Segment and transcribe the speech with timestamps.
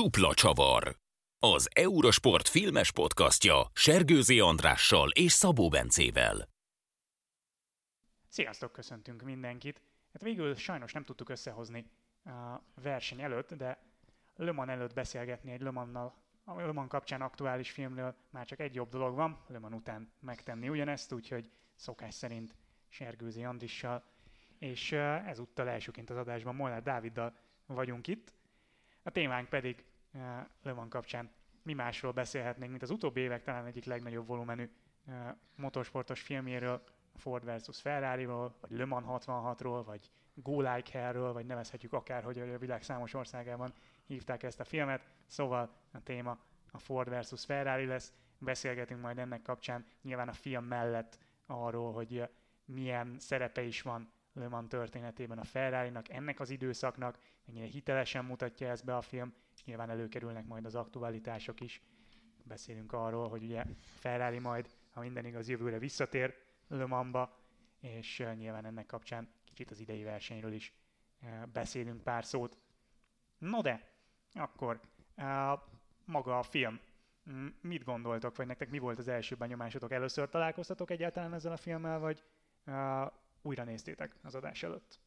[0.00, 0.96] Dupla csavar.
[1.38, 6.48] Az Eurosport filmes podcastja Sergőzi Andrással és Szabó Bencével.
[8.28, 9.80] Sziasztok, köszöntünk mindenkit.
[10.12, 11.90] Hát végül sajnos nem tudtuk összehozni
[12.24, 13.78] a verseny előtt, de
[14.36, 16.14] Le Mans előtt beszélgetni egy Le Mans-nal,
[16.44, 20.12] a Le Mans kapcsán aktuális filmről már csak egy jobb dolog van, Le Mans után
[20.20, 22.54] megtenni ugyanezt, úgyhogy szokás szerint
[22.88, 24.04] Sergőzi Andrissal,
[24.58, 24.92] és
[25.26, 27.36] ezúttal elsőként az adásban Molnár Dáviddal
[27.66, 28.32] vagyunk itt.
[29.06, 29.84] A témánk pedig
[30.62, 31.30] Le Mans kapcsán
[31.62, 34.70] mi másról beszélhetnénk, mint az utóbbi évek talán egyik legnagyobb volumenű
[35.56, 41.92] motorsportos filmjéről, Ford versus Ferrari-ról, vagy Le Mans 66-ról, vagy Go Like Hell-ről, vagy nevezhetjük
[41.92, 43.72] akárhogy, hogy a világ számos országában
[44.06, 45.06] hívták ezt a filmet.
[45.26, 46.38] Szóval a téma
[46.70, 48.12] a Ford versus Ferrari lesz.
[48.38, 52.28] Beszélgetünk majd ennek kapcsán nyilván a film mellett arról, hogy
[52.64, 58.68] milyen szerepe is van Le Mans történetében a ferrari ennek az időszaknak, mennyire hitelesen mutatja
[58.68, 61.82] ezt be a film, és nyilván előkerülnek majd az aktualitások is.
[62.42, 66.34] Beszélünk arról, hogy ugye Ferrari majd, ha minden igaz, jövőre visszatér
[66.68, 67.38] Le Mans-ba,
[67.80, 70.74] és nyilván ennek kapcsán kicsit az idei versenyről is
[71.52, 72.58] beszélünk pár szót.
[73.38, 73.92] No de,
[74.32, 74.80] akkor
[76.04, 76.80] maga a film.
[77.60, 79.92] Mit gondoltok, vagy nektek mi volt az első benyomásotok?
[79.92, 82.24] Először találkoztatok egyáltalán ezzel a filmmel, vagy
[83.42, 85.00] újra néztétek az adás előtt?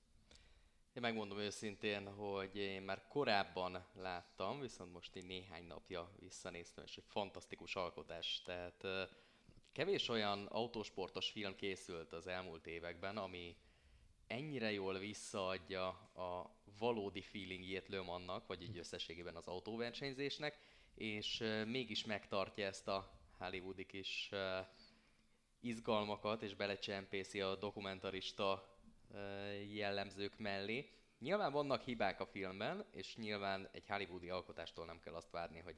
[0.97, 6.97] Én megmondom őszintén, hogy én már korábban láttam, viszont most így néhány napja visszanéztem, és
[6.97, 8.41] egy fantasztikus alkotás.
[8.41, 8.87] Tehát
[9.71, 13.55] kevés olyan autósportos film készült az elmúlt években, ami
[14.27, 20.59] ennyire jól visszaadja a valódi feelingjét Le Mansnak, vagy egy összességében az autóversenyzésnek,
[20.95, 24.31] és mégis megtartja ezt a hollywoodi kis
[25.59, 28.76] izgalmakat, és belecsempészi a dokumentarista
[29.73, 30.89] jellemzők mellé.
[31.19, 35.75] Nyilván vannak hibák a filmben, és nyilván egy hollywoodi alkotástól nem kell azt várni, hogy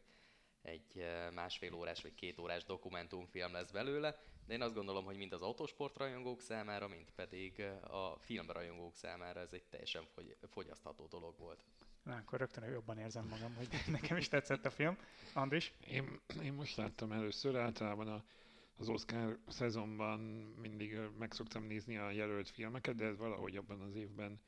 [0.61, 5.33] egy másfél órás vagy két órás dokumentumfilm lesz belőle, de én azt gondolom, hogy mind
[5.33, 11.37] az autósport rajongók számára, mind pedig a filmrajongók számára ez egy teljesen fogy- fogyasztható dolog
[11.37, 11.63] volt.
[12.03, 14.97] Na, akkor rögtön jobban érzem magam, hogy nekem is tetszett a film.
[15.33, 15.73] Andris?
[15.87, 18.23] Én, én most láttam először, általában a
[18.79, 20.19] az Oscar szezonban
[20.61, 24.39] mindig meg szoktam nézni a jelölt filmeket, de ez valahogy abban az évben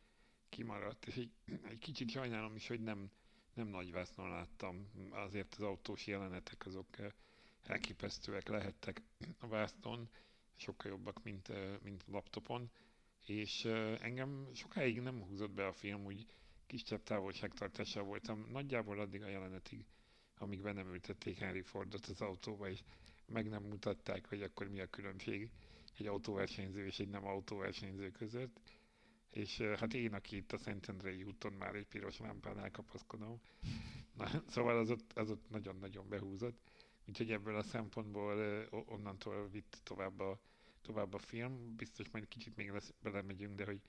[0.49, 1.31] kimaradt, és egy,
[1.71, 3.11] egy kicsit sajnálom is, hogy nem,
[3.53, 4.91] nem nagy vásznon láttam.
[5.09, 6.87] Azért az autós jelenetek azok
[7.63, 9.01] elképesztőek lehettek
[9.39, 10.09] a vásznon,
[10.55, 11.51] sokkal jobbak, mint,
[11.83, 12.69] mint laptopon,
[13.25, 13.65] és
[14.01, 16.25] engem sokáig nem húzott be a film, úgy
[16.65, 19.85] kisebb távolságtartással voltam, nagyjából addig a jelenetig,
[20.37, 22.83] amíg be nem ültették Henry Fordot az autóba, és
[23.31, 25.49] meg nem mutatták, hogy akkor mi a különbség
[25.97, 28.59] egy autóversenyző és egy nem autóversenyző között.
[29.29, 33.41] És hát én, aki itt a Szentendrei úton már egy piros lámpánál kapaszkodom,
[34.13, 36.59] Na, szóval az ott, az ott nagyon-nagyon behúzott.
[37.07, 40.39] Úgyhogy ebből a szempontból onnantól vitt tovább a,
[40.81, 41.75] tovább a film.
[41.75, 43.81] Biztos majd kicsit még lesz, belemegyünk, de hogy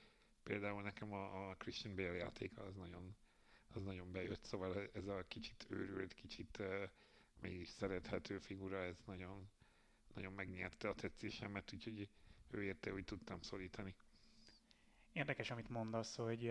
[0.43, 3.17] például nekem a, a Christian Bale játéka az nagyon,
[3.75, 6.89] az nagyon bejött, szóval ez a kicsit őrült, kicsit uh,
[7.43, 9.51] mégis szerethető figura, ez nagyon,
[10.15, 12.09] nagyon megnyerte a tetszésemet, úgyhogy
[12.51, 13.95] ő érte, hogy tudtam szorítani.
[15.13, 16.47] Érdekes, amit mondasz, hogy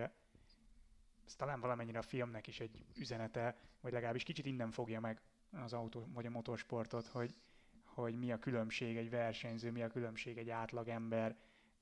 [1.25, 5.73] ez talán valamennyire a filmnek is egy üzenete, vagy legalábbis kicsit innen fogja meg az
[5.73, 7.35] autó vagy a motorsportot, hogy,
[7.83, 11.37] hogy mi a különbség egy versenyző, mi a különbség egy átlagember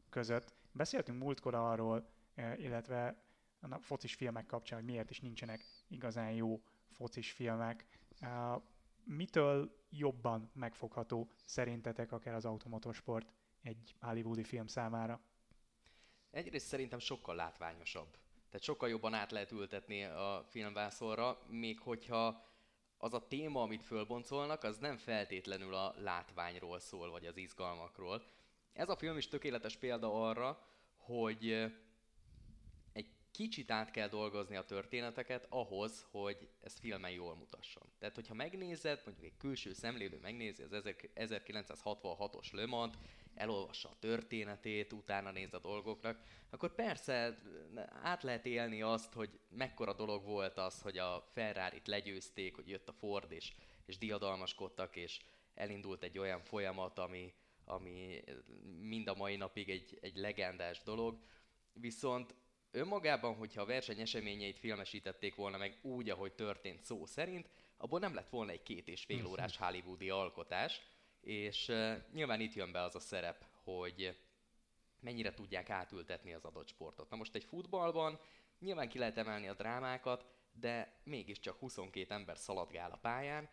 [0.09, 0.53] között.
[0.72, 2.09] Beszéltünk múltkor arról,
[2.58, 3.24] illetve
[3.59, 6.62] a focis filmek kapcsán, hogy miért is nincsenek igazán jó
[6.92, 7.86] focis filmek
[9.16, 13.28] mitől jobban megfogható szerintetek akár az automotorsport
[13.62, 15.22] egy hollywoodi film számára?
[16.31, 18.18] Egyrészt szerintem sokkal látványosabb.
[18.50, 22.48] Tehát sokkal jobban át lehet ültetni a filmvászorra, még hogyha
[22.98, 28.24] az a téma, amit fölboncolnak, az nem feltétlenül a látványról szól, vagy az izgalmakról.
[28.74, 31.74] Ez a film is tökéletes példa arra, hogy
[33.40, 37.84] kicsit át kell dolgozni a történeteket ahhoz, hogy ez filmen jól mutasson.
[38.00, 40.84] Tehát, hogyha megnézed, mondjuk egy külső szemlélő megnézi az
[41.16, 42.98] 1966-os Le Mans-t,
[43.36, 47.38] elolvassa a történetét, utána néz a dolgoknak, akkor persze
[48.02, 52.90] át lehet élni azt, hogy mekkora dolog volt az, hogy a Ferrari-t legyőzték, hogy jött
[52.90, 53.54] a Ford, és,
[53.86, 55.19] és diadalmaskodtak, és
[55.54, 57.34] elindult egy olyan folyamat, ami,
[57.66, 58.24] ami
[58.81, 61.19] mind a mai napig egy, egy legendás dolog.
[61.74, 62.36] Viszont
[62.71, 68.13] önmagában, hogyha a verseny eseményeit filmesítették volna meg úgy, ahogy történt szó szerint, abból nem
[68.13, 70.81] lett volna egy két és fél órás hollywoodi alkotás,
[71.21, 74.18] és uh, nyilván itt jön be az a szerep, hogy
[75.00, 77.10] mennyire tudják átültetni az adott sportot.
[77.10, 78.19] Na most egy futballban
[78.60, 83.50] nyilván ki lehet emelni a drámákat, de mégiscsak 22 ember szaladgál a pályán.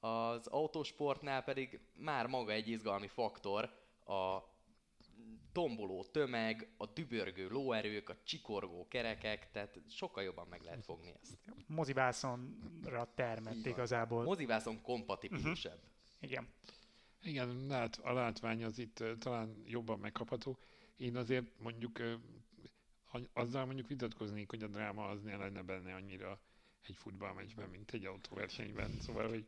[0.00, 3.64] Az autósportnál pedig már maga egy izgalmi faktor,
[4.04, 4.38] a
[5.52, 11.38] tomboló tömeg, a dübörgő lóerők, a csikorgó kerekek, tehát sokkal jobban meg lehet fogni ezt.
[11.66, 14.24] Mozivászonra termett igazából.
[14.24, 15.76] Mozivászon kompatibilisebb.
[15.76, 16.30] Uh-huh.
[16.30, 16.48] Igen.
[17.22, 20.58] Igen, lát, a látvány az itt uh, talán jobban megkapható.
[20.96, 22.14] Én azért mondjuk uh,
[23.32, 26.40] azzal mondjuk vitatkoznék, hogy a dráma az ne lenne benne annyira
[26.82, 29.00] egy futballmeccsben, mint egy autóversenyben.
[29.00, 29.46] Szóval, hogy,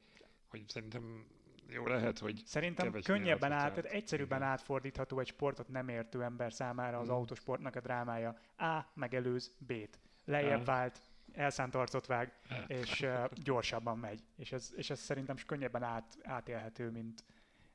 [0.48, 1.26] hogy szerintem
[1.68, 6.98] jó lehet, hogy Szerintem könnyebben át, tehát egyszerűbben átfordítható egy sportot nem értő ember számára
[6.98, 7.16] az hmm.
[7.16, 8.36] autosportnak a drámája.
[8.56, 8.84] A.
[8.94, 9.98] Megelőz B-t.
[10.24, 11.00] Lejjebb vált,
[11.32, 12.32] elszánt arcot vág,
[12.66, 14.22] és uh, gyorsabban megy.
[14.36, 17.24] És ez, és ez szerintem könnyebben át, átélhető, mint,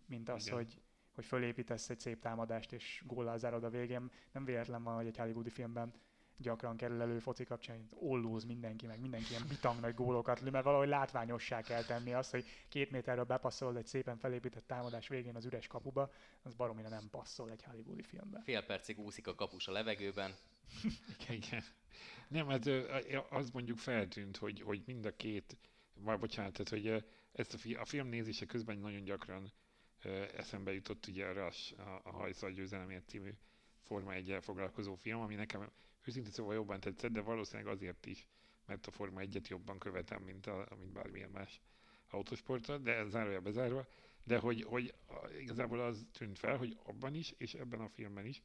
[0.06, 0.58] mint az, Igen.
[0.58, 0.82] hogy,
[1.16, 4.12] hogy fölépítesz egy szép támadást, és góllal zárod a végén.
[4.32, 5.94] Nem véletlen van, hogy egy hollywoodi filmben
[6.38, 10.50] gyakran kerül elő foci kapcsán, hogy ollóz mindenki, meg mindenki ilyen bitang nagy gólokat lő,
[10.50, 15.36] mert valahogy látványossá kell tenni azt, hogy két méterről bepasszolod egy szépen felépített támadás végén
[15.36, 16.12] az üres kapuba,
[16.44, 18.42] az baromira nem passzol egy hollywoodi filmbe.
[18.44, 20.36] Fél percig úszik a kapus a levegőben.
[21.20, 21.64] igen, igen.
[22.28, 22.68] Nem, hát
[23.30, 25.58] az mondjuk feltűnt, hogy, hogy mind a két,
[25.94, 29.52] vagy bocsánat, tehát, hogy ezt a, fi, a film nézése közben nagyon gyakran
[30.38, 33.34] eszembe jutott ugye a Rush, a, a Hajszal győzelemért című
[33.84, 35.72] Forma 1 foglalkozó film, ami nekem
[36.06, 38.28] őszintén szóval jobban tetszett, de valószínűleg azért is,
[38.66, 41.62] mert a Forma 1-et jobban követem, mint, a, mint bármilyen más
[42.10, 43.88] autósportot, de zárója bezárva,
[44.24, 44.94] de hogy, hogy
[45.40, 48.42] igazából az tűnt fel, hogy abban is, és ebben a filmben is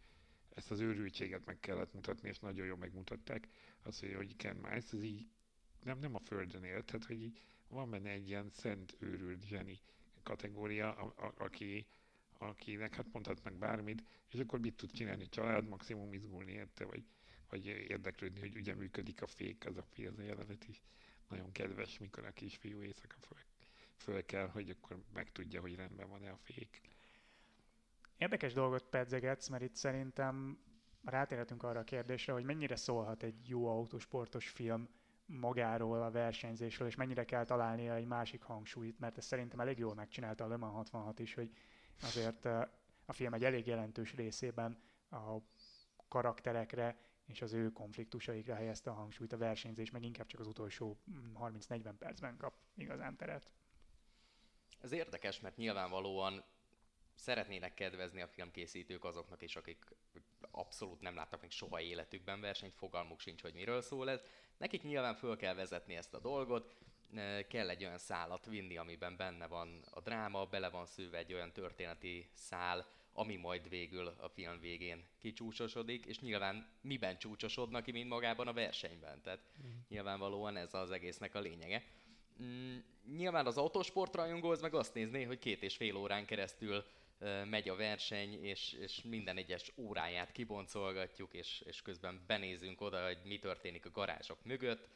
[0.55, 3.49] ezt az őrültséget meg kellett mutatni, és nagyon jól megmutatták.
[3.83, 5.27] Az, hogy, hogy Ken Miles, ez így
[5.83, 9.81] nem, nem a földön élt, tehát hogy így van benne egy ilyen szent őrült zseni
[10.23, 11.87] kategória, a, a, aki,
[12.39, 17.05] akinek hát mondhat meg bármit, és akkor mit tud csinálni család, maximum izgulni érte, vagy,
[17.51, 20.83] vagy érdeklődni, hogy ugye működik a fék, az a fi, az jelenet is
[21.29, 23.39] nagyon kedves, mikor a kisfiú éjszaka föl,
[23.97, 26.81] föl kell, hogy akkor megtudja, hogy rendben van-e a fék.
[28.19, 30.59] Érdekes dolgot pedzegetsz, mert itt szerintem
[31.05, 34.89] rátérhetünk arra a kérdésre, hogy mennyire szólhat egy jó autósportos film
[35.27, 39.95] magáról, a versenyzésről, és mennyire kell találnia egy másik hangsúlyt, mert ez szerintem elég jól
[39.95, 41.51] megcsinálta a Le Mans 66 is, hogy
[42.03, 42.45] azért
[43.05, 44.79] a film egy elég jelentős részében
[45.11, 45.37] a
[46.09, 46.97] karakterekre
[47.31, 50.99] és az ő konfliktusaikra helyezte a hangsúlyt, a versenyzés meg inkább csak az utolsó
[51.35, 53.53] 30-40 percben kap igazán teret.
[54.81, 56.45] Ez érdekes, mert nyilvánvalóan
[57.15, 59.85] szeretnének kedvezni a filmkészítők azoknak is, akik
[60.51, 64.23] abszolút nem láttak még soha életükben versenyt, fogalmuk sincs, hogy miről szól ez.
[64.57, 66.77] Nekik nyilván föl kell vezetni ezt a dolgot,
[67.49, 71.53] kell egy olyan szálat vinni, amiben benne van a dráma, bele van szőve egy olyan
[71.53, 78.09] történeti szál, ami majd végül a film végén kicsúcsosodik, és nyilván miben csúcsosodnak ki, mint
[78.09, 79.23] magában a versenyben.
[79.23, 79.71] Tehát mm.
[79.89, 81.85] nyilvánvalóan ez az egésznek a lényege.
[82.43, 82.77] Mm,
[83.17, 86.85] nyilván az autósport rajongó az meg azt nézné, hogy két és fél órán keresztül
[87.45, 93.19] megy a verseny, és, és minden egyes óráját kiboncolgatjuk, és, és közben benézünk oda, hogy
[93.25, 94.89] mi történik a garázsok mögött.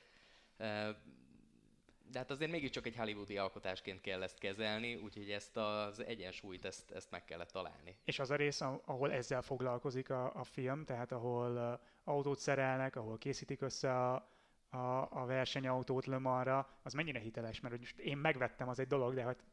[2.11, 6.91] De hát azért mégiscsak egy hollywoodi alkotásként kell ezt kezelni, úgyhogy ezt az egyensúlyt, ezt,
[6.91, 7.97] ezt meg kellett találni.
[8.05, 13.19] És az a rész, ahol ezzel foglalkozik a, a film, tehát ahol autót szerelnek, ahol
[13.19, 14.29] készítik össze a,
[14.69, 19.15] a, a versenyautót Le Mansra, az mennyire hiteles, mert most én megvettem, az egy dolog,
[19.15, 19.45] de hát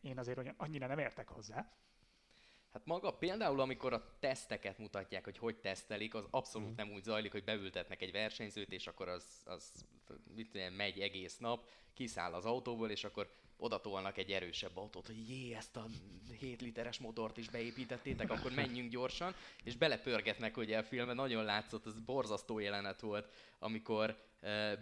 [0.00, 1.72] én azért annyira nem értek hozzá.
[2.74, 6.74] Hát maga például, amikor a teszteket mutatják, hogy hogy tesztelik, az abszolút mm.
[6.76, 9.84] nem úgy zajlik, hogy beültetnek egy versenyzőt, és akkor az, az
[10.34, 15.28] mit tudom, megy egész nap, kiszáll az autóból, és akkor odatolnak egy erősebb autót, hogy
[15.28, 15.86] jé, ezt a
[16.38, 21.86] 7 literes motort is beépítettétek, akkor menjünk gyorsan, és belepörgetnek ugye a filmben, nagyon látszott,
[21.86, 24.16] ez borzasztó jelenet volt, amikor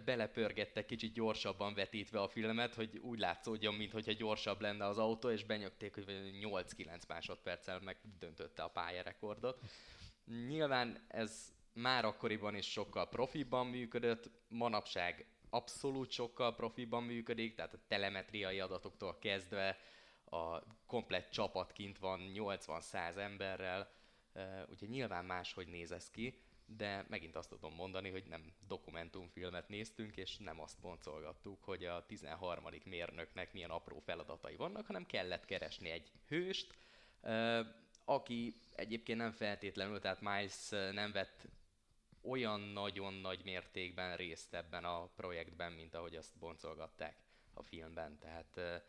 [0.05, 5.43] belepörgettek kicsit gyorsabban vetítve a filmet, hogy úgy látszódjon, mintha gyorsabb lenne az autó, és
[5.43, 6.05] benyögték, hogy
[6.41, 9.59] 8-9 másodperccel megdöntötte a pályarekordot.
[10.47, 17.83] Nyilván ez már akkoriban is sokkal profibban működött, manapság abszolút sokkal profiban működik, tehát a
[17.87, 19.77] telemetriai adatoktól kezdve
[20.25, 23.91] a komplett csapat kint van 80-100 emberrel,
[24.69, 26.41] úgyhogy nyilván máshogy néz ez ki,
[26.77, 32.05] de megint azt tudom mondani, hogy nem dokumentumfilmet néztünk, és nem azt boncolgattuk, hogy a
[32.05, 32.63] 13.
[32.85, 36.75] mérnöknek milyen apró feladatai vannak, hanem kellett keresni egy hőst,
[38.05, 41.47] aki egyébként nem feltétlenül, tehát Miles nem vett
[42.21, 47.15] olyan nagyon nagy mértékben részt ebben a projektben, mint ahogy azt boncolgatták
[47.53, 48.17] a filmben.
[48.19, 48.83] Tehát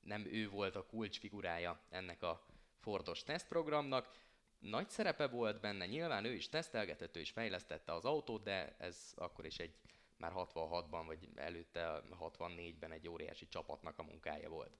[0.00, 2.46] nem ő volt a kulcsfigurája ennek a
[2.80, 4.16] Fordos tesztprogramnak.
[4.58, 9.12] Nagy szerepe volt benne, nyilván ő is tesztelgetett, ő is fejlesztette az autót, de ez
[9.16, 9.74] akkor is egy
[10.16, 14.78] már 66-ban, vagy előtte 64-ben egy óriási csapatnak a munkája volt.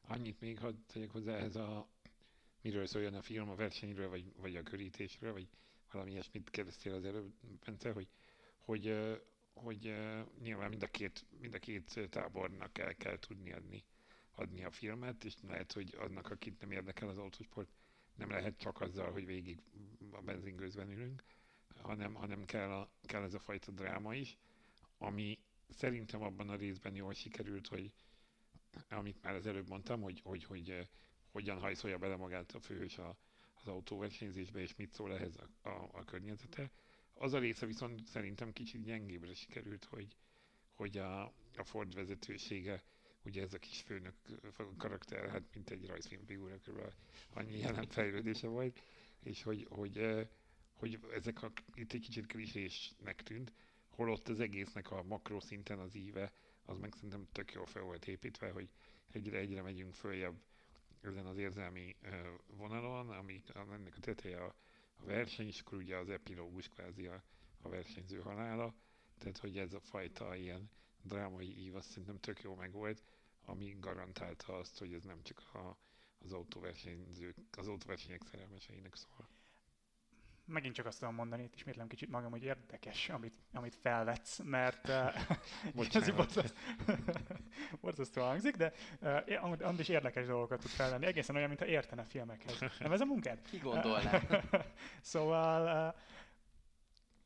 [0.00, 1.88] Annyit még hadd tegyek hozzá ehhez a
[2.60, 5.48] miről szóljon a film, a versenyről, vagy, vagy a körítésről, vagy
[5.90, 7.32] valami ilyesmit kérdeztél az előbb,
[7.64, 8.08] Bence, hogy,
[8.58, 8.96] hogy,
[9.54, 9.94] hogy
[10.40, 13.84] nyilván mind a két, mind a két tábornak el kell tudni adni,
[14.34, 17.70] adni a filmet, és lehet, hogy annak, akit nem érdekel az autósport,
[18.16, 19.62] nem lehet csak azzal, hogy végig
[20.10, 21.24] a benzingőzben ülünk,
[21.82, 24.36] hanem, hanem kell, a, kell ez a fajta dráma is,
[24.98, 27.92] ami szerintem abban a részben jól sikerült, hogy
[28.88, 30.88] amit már az előbb mondtam, hogy, hogy, hogy
[31.30, 33.16] hogyan hajszolja bele magát a főhős a,
[33.54, 36.70] az autóversenyzésbe, és mit szól ehhez a, a, a környezete.
[37.14, 40.16] Az a része viszont szerintem kicsit gyengébbre sikerült, hogy,
[40.72, 41.22] hogy a,
[41.56, 42.82] a Ford vezetősége,
[43.24, 44.14] ugye ez a kis főnök
[44.76, 46.92] karakter, hát mint egy rajzfilmfigura körül
[47.32, 48.80] annyi jelen fejlődése volt,
[49.22, 50.28] és hogy, hogy,
[50.72, 53.52] hogy ezek a, itt egy kicsit klisésnek tűnt,
[53.88, 56.32] holott az egésznek a makro szinten az íve,
[56.64, 58.68] az meg szerintem tök jól fel volt építve, hogy
[59.10, 60.40] egyre-egyre megyünk följebb
[61.00, 61.96] ezen az érzelmi
[62.46, 64.54] vonalon, ami ennek a teteje a,
[64.96, 67.22] a verseny, és akkor ugye az epilógus kvázi a,
[67.62, 68.74] a versenyző halála,
[69.18, 70.70] tehát hogy ez a fajta ilyen
[71.02, 73.02] drámai ív azt szerintem tök jó megvolt,
[73.44, 75.78] ami garantálta azt, hogy ez nem csak a,
[76.18, 79.28] az autóversenyzők, az autóversenyek szerelmeseinek szól
[80.46, 84.88] megint csak azt tudom mondani, itt ismétlem kicsit magam, hogy érdekes, amit, amit felvetsz, mert
[85.76, 86.10] uh, ez
[87.80, 92.58] borzasztó hangzik, de uh, Andis érdekes dolgokat tud felvenni, egészen olyan, mintha értene a filmekhez.
[92.78, 93.42] Nem ez a munkád?
[93.42, 94.20] Ki gondolná?
[95.00, 96.00] szóval uh,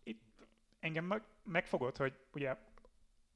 [0.03, 0.47] itt
[0.81, 2.57] engem meg, megfogott, hogy ugye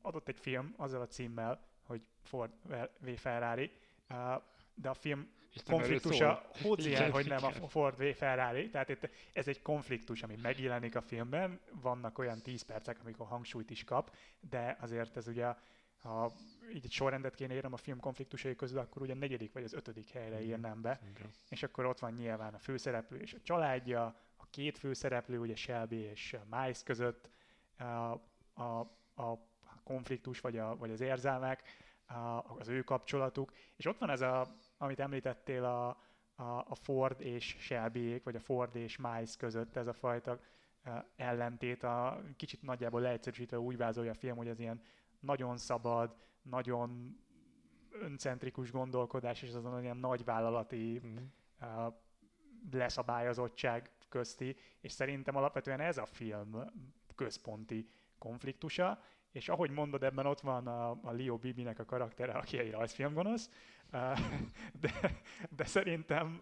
[0.01, 2.53] adott egy film azzal a címmel, hogy Ford
[2.99, 3.71] v Ferrari,
[4.11, 4.43] uh,
[4.75, 5.29] de a film
[5.65, 10.37] konfliktusa, hogy el, hogy nem a Ford V Ferrari, tehát itt ez egy konfliktus, ami
[10.43, 15.55] megjelenik a filmben, vannak olyan 10 percek, amikor hangsúlyt is kap, de azért ez ugye
[16.03, 16.33] ha
[16.75, 19.73] így egy sorrendet kéne írnom a film konfliktusai közül, akkor ugye a negyedik vagy az
[19.73, 20.45] ötödik helyre mhm.
[20.45, 21.31] írnám be, okay.
[21.49, 24.05] és akkor ott van nyilván a főszereplő és a családja,
[24.37, 27.31] a két főszereplő, ugye Shelby és Miles között
[27.79, 27.83] a,
[28.63, 28.81] a,
[29.15, 29.39] a
[29.85, 31.63] konfliktus vagy, a, vagy az érzelmek,
[32.59, 34.47] az ő kapcsolatuk, és ott van ez a
[34.79, 35.89] amit említettél a,
[36.35, 40.39] a, a Ford és shelby vagy a Ford és Miles között ez a fajta
[41.17, 44.83] ellentét, a kicsit nagyjából leegyszerűsítve úgy vázolja a film, hogy ez ilyen
[45.21, 47.17] nagyon szabad, nagyon
[47.91, 51.17] öncentrikus gondolkodás, és azon ilyen nagyvállalati mm.
[51.61, 51.95] uh,
[52.71, 56.57] leszabályozottság közti, és szerintem alapvetően ez a film
[57.15, 57.89] központi
[58.19, 59.03] konfliktusa,
[59.33, 63.51] és ahogy mondod, ebben ott van a, a Leo Bibinek a karaktere, aki egy rajzfilmgonosz,
[64.81, 65.21] de,
[65.57, 66.41] de szerintem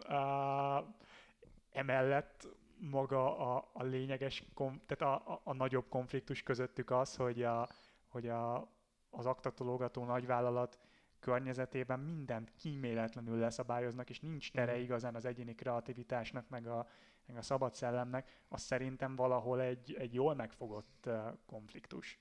[1.73, 4.45] emellett maga a, a lényeges,
[4.87, 7.69] tehát a, a, a nagyobb konfliktus közöttük az, hogy, a,
[8.09, 8.69] hogy a,
[9.11, 10.79] az aktatológató nagyvállalat
[11.19, 14.81] környezetében mindent kíméletlenül leszabályoznak, és nincs tere mm.
[14.81, 16.87] igazán az egyéni kreativitásnak, meg a,
[17.27, 21.09] meg a szabad szellemnek, az szerintem valahol egy, egy jól megfogott
[21.47, 22.19] konfliktus.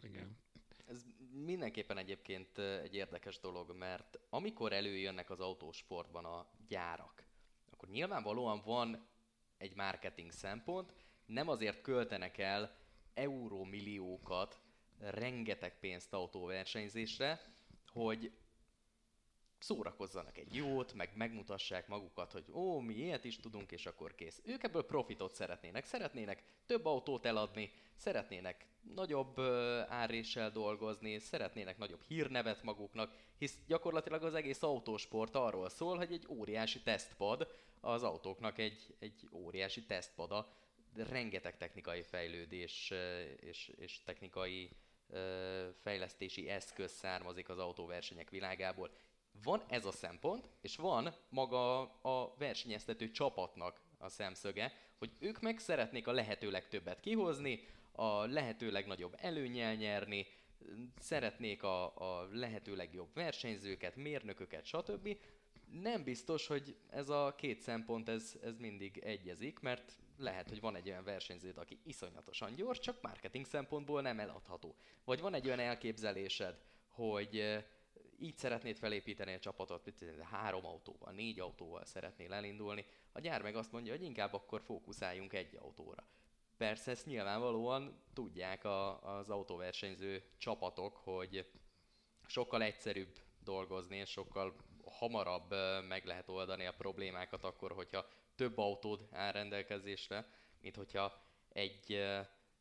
[0.00, 0.36] Igen.
[0.86, 7.24] Ez mindenképpen egyébként egy érdekes dolog, mert amikor előjönnek az autósportban a gyárak,
[7.70, 9.06] akkor nyilvánvalóan van
[9.58, 10.92] egy marketing szempont,
[11.26, 12.76] nem azért költenek el
[13.14, 14.60] eurómilliókat,
[14.98, 17.40] rengeteg pénzt autóversenyzésre,
[17.86, 18.32] hogy
[19.62, 24.40] szórakozzanak egy jót, meg megmutassák magukat, hogy ó, mi ilyet is tudunk, és akkor kész.
[24.44, 25.84] Ők ebből profitot szeretnének.
[25.84, 29.40] Szeretnének több autót eladni, szeretnének nagyobb
[29.88, 36.26] áréssel dolgozni, szeretnének nagyobb hírnevet maguknak, hisz gyakorlatilag az egész autósport arról szól, hogy egy
[36.28, 37.48] óriási tesztpad,
[37.80, 40.52] az autóknak egy, egy óriási tesztpada,
[40.94, 42.92] rengeteg technikai fejlődés
[43.40, 44.70] és, és technikai
[45.80, 48.90] fejlesztési eszköz származik az autóversenyek világából.
[49.42, 55.58] Van ez a szempont, és van maga a versenyeztető csapatnak a szemszöge, hogy ők meg
[55.58, 57.60] szeretnék a lehető legtöbbet kihozni,
[57.92, 60.26] a lehető legnagyobb előnyel nyerni,
[60.98, 65.16] szeretnék a, a lehető legjobb versenyzőket, mérnököket, stb.
[65.82, 70.76] Nem biztos, hogy ez a két szempont ez, ez mindig egyezik, mert lehet, hogy van
[70.76, 74.74] egy olyan versenyződ, aki iszonyatosan gyors, csak marketing szempontból nem eladható.
[75.04, 77.64] Vagy van egy olyan elképzelésed, hogy
[78.20, 79.92] így szeretnéd felépíteni a csapatot,
[80.30, 85.32] három autóval, négy autóval szeretnél elindulni, a gyár meg azt mondja, hogy inkább akkor fókuszáljunk
[85.32, 86.04] egy autóra.
[86.56, 91.50] Persze ezt nyilvánvalóan tudják a, az autóversenyző csapatok, hogy
[92.26, 95.54] sokkal egyszerűbb dolgozni, és sokkal hamarabb
[95.88, 100.26] meg lehet oldani a problémákat akkor, hogyha több autód áll rendelkezésre,
[100.60, 102.02] mint hogyha egy,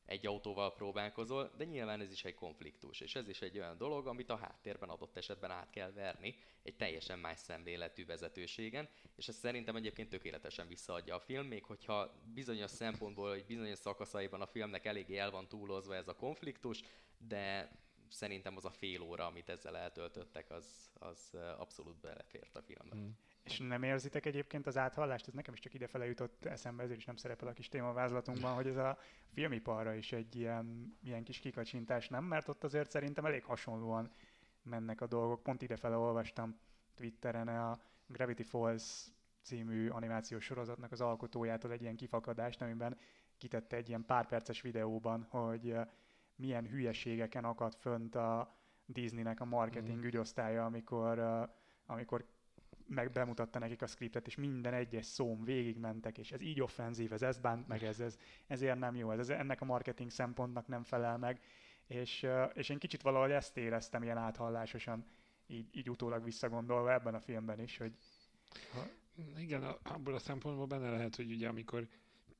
[0.10, 4.08] egy autóval próbálkozol, de nyilván ez is egy konfliktus, és ez is egy olyan dolog,
[4.08, 9.36] amit a háttérben adott esetben át kell verni egy teljesen más szemléletű vezetőségen, és ez
[9.36, 14.86] szerintem egyébként tökéletesen visszaadja a film, még hogyha bizonyos szempontból, hogy bizonyos szakaszaiban a filmnek
[14.86, 16.82] eléggé el van túlozva ez a konfliktus,
[17.18, 17.72] de
[18.10, 22.96] szerintem az a fél óra, amit ezzel eltöltöttek, az, az abszolút belefért a filmbe.
[22.96, 23.18] Hmm.
[23.44, 25.28] És nem érzitek egyébként az áthallást?
[25.28, 28.68] Ez nekem is csak idefele jutott eszembe, ezért is nem szerepel a kis témavázlatunkban, hogy
[28.68, 28.98] ez a
[29.34, 32.24] filmiparra is egy ilyen, ilyen kis kikacsintás, nem?
[32.24, 34.12] Mert ott azért szerintem elég hasonlóan
[34.64, 35.44] mennek a dolgok.
[35.44, 36.60] Pont idefele olvastam
[36.96, 39.08] Twitteren a Gravity Falls
[39.42, 42.98] című animációs sorozatnak az alkotójától egy ilyen kifakadást, amiben
[43.38, 45.76] kitette egy ilyen pár perces videóban, hogy
[46.36, 50.04] milyen hülyeségeken akad fönt a Disneynek a marketing mm.
[50.04, 51.20] ügyosztálya, amikor,
[51.86, 52.26] amikor
[52.90, 57.22] meg bemutatta nekik a scriptet, és minden egyes szóm végigmentek, és ez így offenzív, ez
[57.22, 58.18] ezt bánt meg, ez, ez
[58.48, 61.42] ezért nem jó, ez, ez ennek a marketing szempontnak nem felel meg,
[61.88, 65.06] és, és én kicsit valahogy ezt éreztem ilyen áthallásosan,
[65.48, 67.94] így, így utólag visszagondolva ebben a filmben is, hogy...
[68.72, 68.88] Ha...
[69.38, 71.88] Igen, abból a szempontból benne lehet, hogy ugye amikor,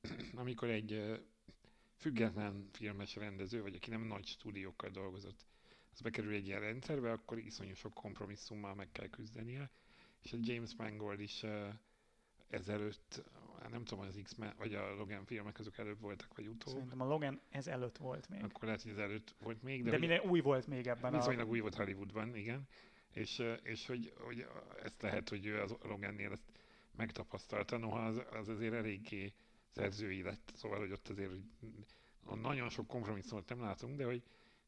[0.34, 1.20] amikor egy
[1.96, 5.46] független filmes rendező, vagy aki nem nagy stúdiókkal dolgozott,
[5.92, 9.70] az bekerül egy ilyen rendszerbe, akkor iszonyú sok kompromisszummal meg kell küzdenie,
[10.22, 11.68] és a James Mangold is uh,
[12.48, 13.22] ezelőtt,
[13.70, 16.72] nem tudom, az x vagy a Logan filmek azok előbb voltak, vagy utóbb.
[16.72, 18.44] Szerintem a Logan ez előtt volt még.
[18.44, 19.84] Akkor lehet, hogy ez előtt volt még.
[19.84, 21.50] De, de minden új volt még ebben Viszonylag a...
[21.50, 22.68] új volt Hollywoodban, igen.
[23.12, 24.46] És, és hogy, hogy
[24.82, 26.52] ezt lehet, hogy ő az Logannél ezt
[26.96, 29.32] megtapasztalta, noha az, az azért eléggé
[29.70, 31.42] szerzői lett, szóval, hogy ott azért hogy
[32.40, 34.22] nagyon sok kompromisszumot nem látunk, de hogy,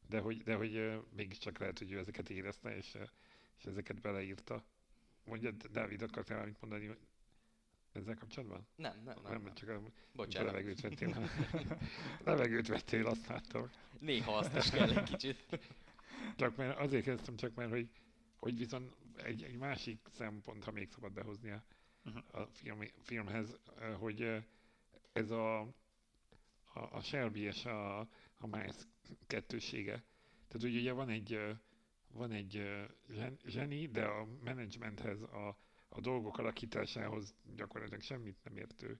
[0.07, 2.97] de hogy, de hogy mégiscsak lehet, hogy ő ezeket érezte, és,
[3.57, 4.63] és ezeket beleírta.
[5.25, 6.99] Mondja, Dávid, akartál valamit mondani hogy
[7.91, 8.67] ezzel kapcsolatban?
[8.75, 9.41] Nem, nem, nem.
[9.41, 10.51] nem, csak a, Bocsánat.
[10.51, 11.29] levegőt vettél.
[12.23, 13.69] levegőt vettél, azt láttam.
[13.99, 15.59] Néha azt is kell egy kicsit.
[16.35, 17.89] Csak mert azért kezdtem, csak mert, hogy,
[18.39, 21.63] hogy viszont egy, egy másik szempont, ha még szabad behozni a,
[22.05, 22.23] uh-huh.
[22.31, 23.59] a film, filmhez,
[23.99, 24.43] hogy
[25.13, 27.99] ez a, a, a Shelby és a,
[28.37, 28.75] a Miles
[29.27, 30.03] kettősége.
[30.47, 31.39] Tehát ugye, ugye van egy
[32.13, 32.63] van egy
[33.45, 35.57] zseni, de a menedzsmenthez, a,
[35.89, 38.99] a dolgok alakításához gyakorlatilag semmit nem értő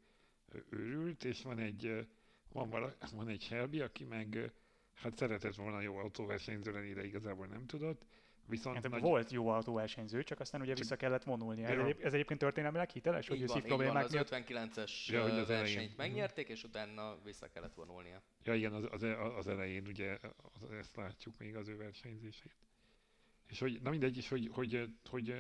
[0.70, 2.08] őrült, és van egy,
[2.52, 4.54] van, vala, van egy Shelby, aki meg
[4.94, 8.06] hát szeretett volna jó autóversenyző lenni, de igazából nem tudott.
[8.48, 9.02] Viszont hát, nagy...
[9.02, 10.80] Volt jó autóversenyző, csak aztán ugye csak...
[10.80, 11.64] vissza kellett vonulni.
[11.64, 15.48] Ez, egyéb, ez egyébként történelmileg hiteles, hogy van, problémák van, az 59-es ja, hogy az
[15.48, 15.94] versenyt elején.
[15.98, 18.22] megnyerték, és utána vissza kellett vonulnia.
[18.44, 19.04] Ja igen, az, az,
[19.38, 20.18] az elején ugye
[20.54, 22.56] az, ezt látjuk még az ő versenyzését.
[23.54, 25.36] És hogy, na mindegy, és hogy, hogy, hogy, hogy,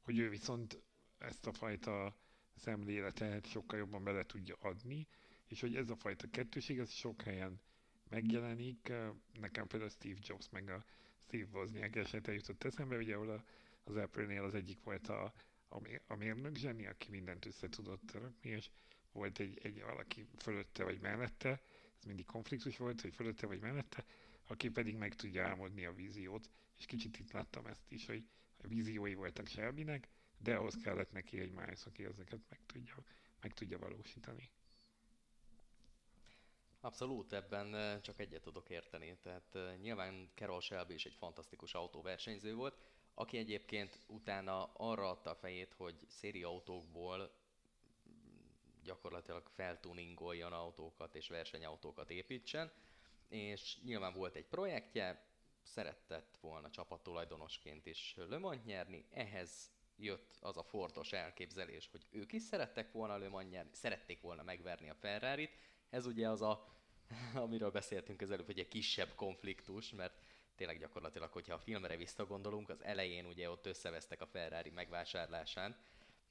[0.00, 0.82] hogy ő viszont
[1.18, 2.16] ezt a fajta
[2.54, 5.06] szemléletet sokkal jobban bele tudja adni,
[5.48, 7.60] és hogy ez a fajta kettőség, ez sok helyen
[8.08, 8.92] megjelenik.
[9.40, 10.84] Nekem például Steve Jobs meg a
[11.18, 13.44] Steve Wozniak esete jutott eszembe, ugye ahol
[13.84, 15.32] az Apple-nél az egyik volt a,
[15.68, 18.70] a, a mérnök zseni, aki mindent össze tudott rakni, és
[19.12, 21.50] volt egy, egy valaki fölötte vagy mellette,
[21.98, 24.04] ez mindig konfliktus volt, hogy fölötte vagy mellette,
[24.46, 28.24] aki pedig meg tudja álmodni a víziót, és kicsit itt láttam ezt is, hogy
[28.62, 32.94] a víziói voltak Shelbynek, de ahhoz kellett neki egy Miles, aki ezeket meg tudja,
[33.40, 34.50] meg tudja valósítani.
[36.80, 39.18] Abszolút, ebben csak egyet tudok érteni.
[39.22, 42.78] Tehát nyilván Carol Shelby is egy fantasztikus autóversenyző volt,
[43.14, 47.30] aki egyébként utána arra adta a fejét, hogy szériautókból
[48.82, 52.72] gyakorlatilag feltuningoljon autókat és versenyautókat építsen,
[53.28, 55.29] és nyilván volt egy projektje,
[55.70, 62.42] szeretett volna csapattulajdonosként is Le nyerni, ehhez jött az a fordos elképzelés, hogy ők is
[62.42, 65.58] szerettek volna Le nyerni, szerették volna megverni a ferrari -t.
[65.90, 66.74] Ez ugye az a,
[67.34, 70.22] amiről beszéltünk az előbb, hogy egy kisebb konfliktus, mert
[70.54, 75.76] tényleg gyakorlatilag, hogyha a filmre visszagondolunk, az elején ugye ott összevesztek a Ferrari megvásárlásán,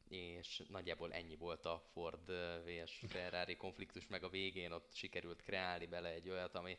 [0.09, 2.31] és nagyjából ennyi volt a Ford
[2.65, 6.77] vs Ferrari konfliktus, meg a végén ott sikerült kreálni bele egy olyat, ami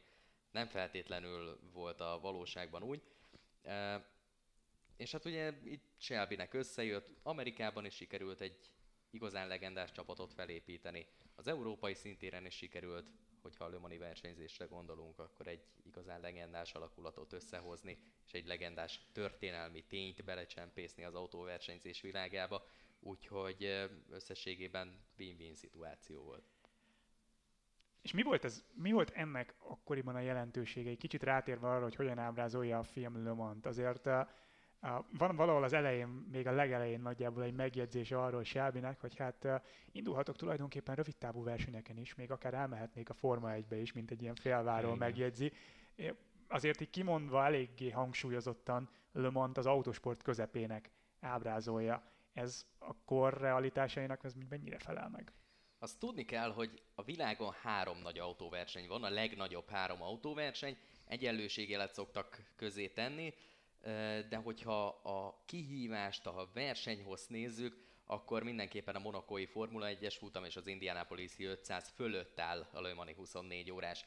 [0.50, 3.02] nem feltétlenül volt a valóságban úgy.
[3.62, 4.06] E,
[4.96, 8.70] és hát ugye itt Shelbynek összejött, Amerikában is sikerült egy
[9.10, 13.10] igazán legendás csapatot felépíteni, az európai szintéren is sikerült,
[13.42, 19.84] hogyha a Lömani versenyzésre gondolunk, akkor egy igazán legendás alakulatot összehozni, és egy legendás történelmi
[19.84, 22.66] tényt belecsempészni az autóversenyzés világába,
[23.00, 26.44] úgyhogy összességében win-win szituáció volt.
[28.02, 30.90] És mi volt, ez, mi volt ennek akkoriban a jelentősége?
[30.90, 33.66] Egy kicsit rátérve arra, hogy hogyan ábrázolja a film Le Mans-t.
[33.66, 34.26] Azért uh,
[35.18, 40.36] van valahol az elején, még a legelején nagyjából egy megjegyzés arról Shelbynek, hogy hát indulhatok
[40.36, 44.34] tulajdonképpen rövid távú versenyeken is, még akár elmehetnék a Forma 1-be is, mint egy ilyen
[44.34, 45.52] félváról megjegyzi.
[46.48, 52.02] Azért így kimondva eléggé hangsúlyozottan Le Mans az autosport közepének ábrázolja.
[52.32, 55.32] Ez a kor realitásainak ez mennyire felel meg?
[55.82, 61.94] Azt tudni kell, hogy a világon három nagy autóverseny van, a legnagyobb három autóverseny, egyenlőségjelet
[61.94, 63.34] szoktak közé tenni,
[64.28, 70.56] de hogyha a kihívást, a versenyhoz nézzük, akkor mindenképpen a monokói Formula 1-es futam és
[70.56, 74.04] az Indianapolis 500 fölött áll a Le Mani 24 órás.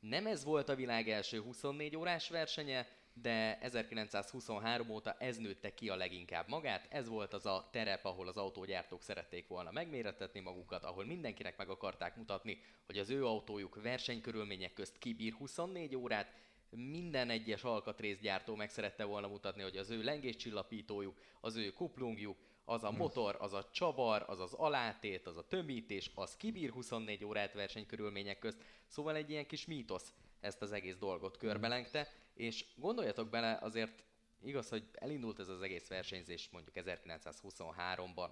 [0.00, 5.88] Nem ez volt a világ első 24 órás versenye, de 1923 óta ez nőtte ki
[5.88, 6.86] a leginkább magát.
[6.90, 11.68] Ez volt az a terep, ahol az autógyártók szerették volna megmérettetni magukat, ahol mindenkinek meg
[11.68, 16.32] akarták mutatni, hogy az ő autójuk versenykörülmények közt kibír 24 órát,
[16.76, 22.84] minden egyes alkatrészgyártó meg szerette volna mutatni, hogy az ő lengéscsillapítójuk, az ő kuplungjuk, az
[22.84, 22.96] a hm.
[22.96, 28.38] motor, az a csavar, az az alátét, az a tömítés, az kibír 24 órát versenykörülmények
[28.38, 28.64] közt.
[28.86, 34.04] Szóval egy ilyen kis mítosz ezt az egész dolgot körbelengte, és gondoljatok bele, azért
[34.42, 38.30] igaz, hogy elindult ez az egész versenyzés mondjuk 1923-ban,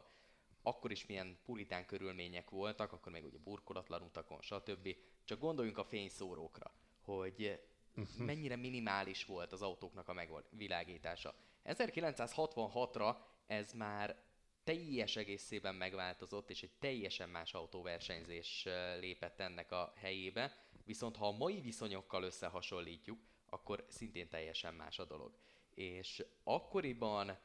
[0.62, 4.96] akkor is milyen puritán körülmények voltak, akkor még ugye burkolatlan utakon, stb.
[5.24, 7.60] Csak gondoljunk a fényszórókra, hogy
[7.96, 8.26] uh-huh.
[8.26, 11.34] mennyire minimális volt az autóknak a megvilágítása.
[11.64, 14.22] 1966-ra ez már
[14.64, 18.68] teljes egészében megváltozott, és egy teljesen más autóversenyzés
[19.00, 23.18] lépett ennek a helyébe, viszont ha a mai viszonyokkal összehasonlítjuk,
[23.50, 25.34] akkor szintén teljesen más a dolog.
[25.74, 27.38] És akkoriban,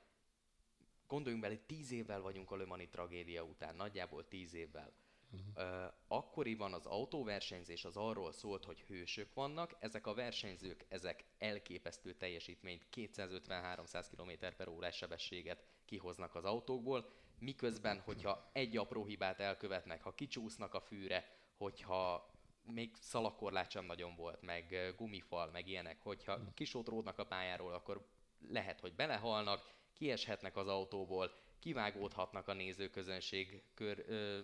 [1.07, 4.93] gondoljunk bele, tíz évvel vagyunk a Lömani tragédia után, nagyjából tíz évvel,
[5.31, 5.93] Uh-huh.
[6.07, 12.87] akkoriban az autóversenyzés az arról szólt, hogy hősök vannak, ezek a versenyzők, ezek elképesztő teljesítményt,
[12.95, 20.15] 250-300 km per órás sebességet kihoznak az autókból, miközben, hogyha egy apró hibát elkövetnek, ha
[20.15, 22.29] kicsúsznak a fűre, hogyha
[22.65, 26.47] még szalakorlát sem nagyon volt, meg gumifal, meg ilyenek, hogyha mhm.
[26.53, 28.07] kisótródnak a pályáról, akkor
[28.49, 34.39] lehet, hogy belehalnak, kieshetnek az autóból, kivágódhatnak a nézőközönség kör, ö,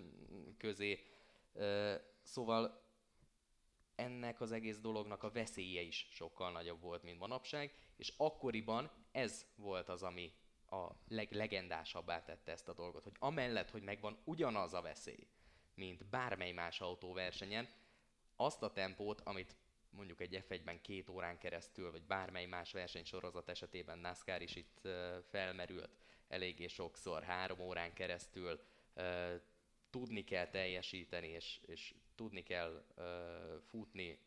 [0.57, 0.99] közé.
[1.53, 2.81] Ö, szóval
[3.95, 9.45] ennek az egész dolognak a veszélye is sokkal nagyobb volt, mint manapság, és akkoriban ez
[9.55, 10.33] volt az, ami
[10.69, 15.27] a leglegendásabbá tette ezt a dolgot, hogy amellett, hogy megvan ugyanaz a veszély,
[15.75, 17.67] mint bármely más autóversenyen,
[18.45, 19.55] azt a tempót, amit
[19.89, 24.87] mondjuk egy F1-ben két órán keresztül, vagy bármely más versenysorozat esetében NASCAR is itt
[25.29, 25.89] felmerült,
[26.27, 28.61] eléggé sokszor, három órán keresztül
[29.89, 32.85] tudni kell teljesíteni, és, és tudni kell
[33.69, 34.19] futni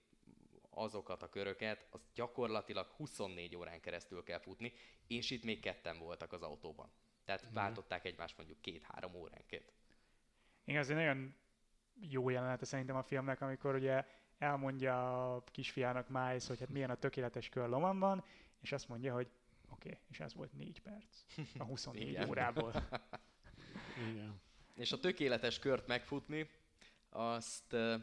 [0.70, 4.72] azokat a köröket, az gyakorlatilag 24 órán keresztül kell futni,
[5.06, 6.90] és itt még ketten voltak az autóban.
[7.24, 7.52] Tehát mm.
[7.52, 9.72] váltották egymást mondjuk két-három óránként.
[10.64, 11.34] Igen, ez egy nagyon
[12.00, 14.04] jó jelenete szerintem a filmnek, amikor ugye
[14.38, 18.24] elmondja a kisfiának Miles, hogy hát milyen a tökéletes kör Lomanban,
[18.60, 19.30] és azt mondja, hogy
[19.68, 21.24] Oké, okay, és ez volt négy perc
[21.58, 22.28] a 24 Igen.
[22.28, 22.72] órából.
[24.10, 24.40] Igen.
[24.74, 26.50] És a tökéletes kört megfutni,
[27.08, 27.94] azt uh,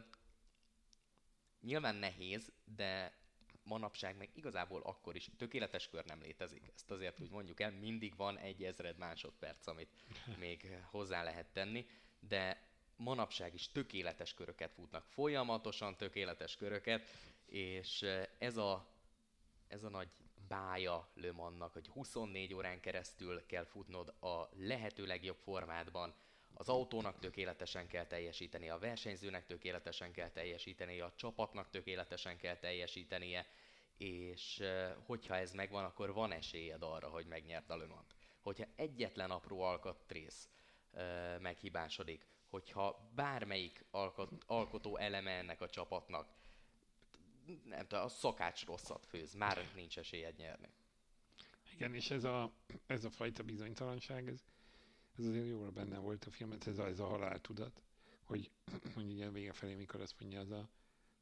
[1.60, 3.20] nyilván nehéz, de
[3.62, 6.72] manapság meg igazából akkor is tökéletes kör nem létezik.
[6.74, 9.90] Ezt azért úgy mondjuk el, mindig van egy ezred másodperc, amit
[10.38, 11.86] még hozzá lehet tenni,
[12.20, 12.71] de
[13.02, 17.08] manapság is tökéletes köröket futnak, folyamatosan tökéletes köröket,
[17.46, 18.06] és
[18.38, 18.86] ez a,
[19.68, 20.08] ez a nagy
[20.48, 26.14] bája Le Mansnak, hogy 24 órán keresztül kell futnod a lehető legjobb formádban,
[26.54, 33.46] az autónak tökéletesen kell teljesíteni, a versenyzőnek tökéletesen kell teljesíteni, a csapatnak tökéletesen kell teljesítenie,
[33.96, 34.62] és
[35.06, 38.14] hogyha ez megvan, akkor van esélyed arra, hogy megnyerd a Le Mans-t.
[38.40, 40.48] Hogyha egyetlen apró alkatrész
[41.40, 43.84] meghibásodik, hogyha bármelyik
[44.46, 46.28] alkotó eleme ennek a csapatnak
[47.64, 50.68] nem tudom, a szakács rosszat főz, már nincs esélyed nyerni.
[51.74, 52.52] Igen, és ez a,
[52.86, 54.44] ez a fajta bizonytalanság, ez,
[55.18, 57.82] ez azért jól benne volt a filmet, ez a, ez a haláltudat,
[58.24, 58.50] hogy,
[58.94, 60.68] hogy ugye vége felé, mikor azt mondja az a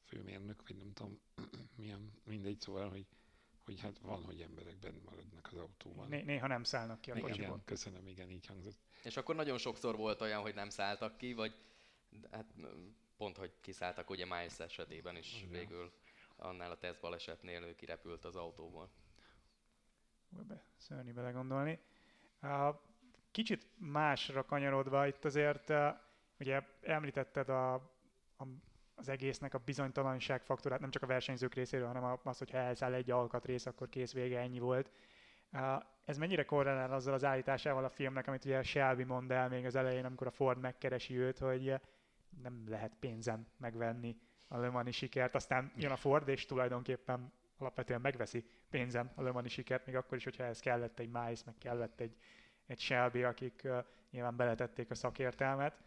[0.04, 1.20] főmérnök, vagy nem tudom,
[1.76, 3.06] milyen, mindegy, szóval, hogy,
[3.64, 6.08] hogy hát van, hogy emberek benne maradnak az autóban.
[6.08, 8.78] Né- néha nem szállnak ki a igen, igen, köszönöm, igen, így hangzott.
[9.02, 11.54] És akkor nagyon sokszor volt olyan, hogy nem szálltak ki, vagy
[12.30, 12.54] hát
[13.16, 15.50] pont, hogy kiszálltak ugye Miles esetében is igen.
[15.50, 15.92] végül
[16.36, 18.90] annál a teszt balesetnél ő kirepült az autóból.
[20.28, 21.80] Be, szörnyű belegondolni.
[23.30, 25.72] Kicsit másra kanyarodva, itt azért
[26.38, 27.74] ugye említetted a,
[28.36, 28.44] a,
[29.00, 33.10] az egésznek a bizonytalanság faktorát, nem csak a versenyzők részéről, hanem az, hogyha elszáll egy
[33.10, 34.90] alkatrész, akkor kész vége, ennyi volt.
[36.04, 39.74] Ez mennyire korrelál azzal az állításával a filmnek, amit ugye Shelby mond el még az
[39.74, 41.74] elején, amikor a Ford megkeresi őt, hogy
[42.42, 44.16] nem lehet pénzen megvenni
[44.48, 49.86] a Le sikert, aztán jön a Ford, és tulajdonképpen alapvetően megveszi pénzen a Le sikert,
[49.86, 52.16] még akkor is, hogyha ez kellett egy Miles, meg kellett egy,
[52.66, 55.80] egy Shelby, akik uh, nyilván beletették a szakértelmet.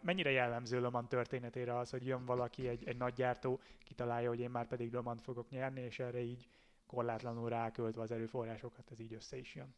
[0.00, 4.40] Mennyire jellemző Le Mans történetére az, hogy jön valaki, egy, egy nagy gyártó, kitalálja, hogy
[4.40, 6.48] én már pedig Le Mans fogok nyerni, és erre így
[6.86, 9.74] korlátlanul ráköltve az erőforrásokat, ez így össze is jön.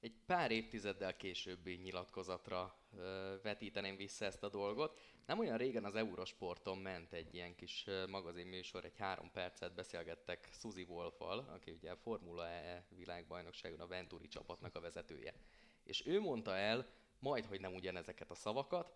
[0.00, 2.74] Egy pár évtizeddel későbbi nyilatkozatra
[3.42, 4.98] vetíteném vissza ezt a dolgot.
[5.26, 10.82] Nem olyan régen az Eurosporton ment egy ilyen kis magazinműsor, egy három percet beszélgettek Suzy
[10.82, 15.34] wolf aki ugye a Formula E világbajnokságon a Venturi csapatnak a vezetője.
[15.84, 16.86] És ő mondta el,
[17.18, 18.94] majd, hogy nem ugyanezeket a szavakat,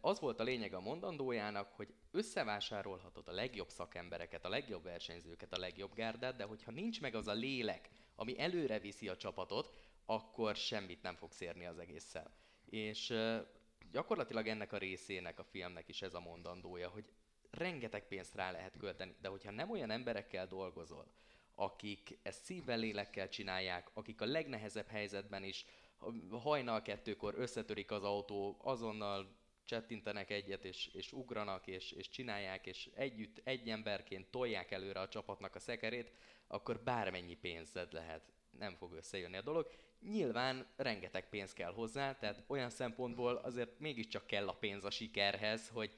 [0.00, 5.58] az volt a lényeg a mondandójának, hogy összevásárolhatod a legjobb szakembereket, a legjobb versenyzőket, a
[5.58, 9.74] legjobb gárdát, de hogyha nincs meg az a lélek, ami előre viszi a csapatot,
[10.06, 12.32] akkor semmit nem fogsz érni az egésszel.
[12.64, 13.14] És
[13.90, 17.12] gyakorlatilag ennek a részének a filmnek is ez a mondandója, hogy
[17.50, 21.06] rengeteg pénzt rá lehet költeni, de hogyha nem olyan emberekkel dolgozol,
[21.54, 25.64] akik ezt szívvel, lélekkel csinálják, akik a legnehezebb helyzetben is
[26.30, 32.90] hajnal kettőkor összetörik az autó, azonnal csettintenek egyet, és, és ugranak, és, és csinálják, és
[32.94, 36.12] együtt, egy emberként tolják előre a csapatnak a szekerét,
[36.46, 39.70] akkor bármennyi pénzed lehet, nem fog összejönni a dolog.
[40.00, 45.68] Nyilván rengeteg pénz kell hozzá, tehát olyan szempontból azért mégiscsak kell a pénz a sikerhez,
[45.68, 45.90] hogy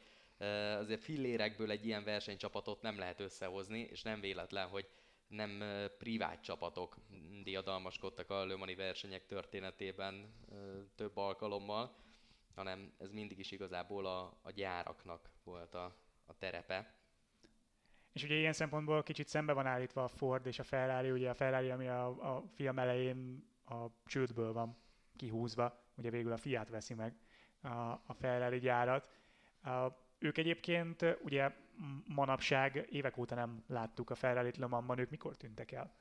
[0.78, 4.88] azért fillérekből egy ilyen versenycsapatot nem lehet összehozni, és nem véletlen, hogy
[5.32, 5.62] nem
[5.98, 6.96] privát csapatok
[7.42, 10.34] diadalmaskodtak a Lömani versenyek történetében
[10.94, 11.96] több alkalommal,
[12.54, 16.94] hanem ez mindig is igazából a, a gyáraknak volt a, a terepe.
[18.12, 21.34] És ugye ilyen szempontból kicsit szembe van állítva a Ford és a Ferrari, ugye a
[21.34, 24.76] Ferrari, ami a, a film elején a csődből van
[25.16, 27.14] kihúzva, ugye végül a Fiat veszi meg
[27.60, 27.68] a,
[28.06, 29.08] a Ferrari gyárat.
[29.62, 29.86] A,
[30.18, 31.54] ők egyébként ugye
[32.06, 35.94] manapság évek óta nem láttuk a Ferrari-t Le Mansban, ők mikor tűntek el?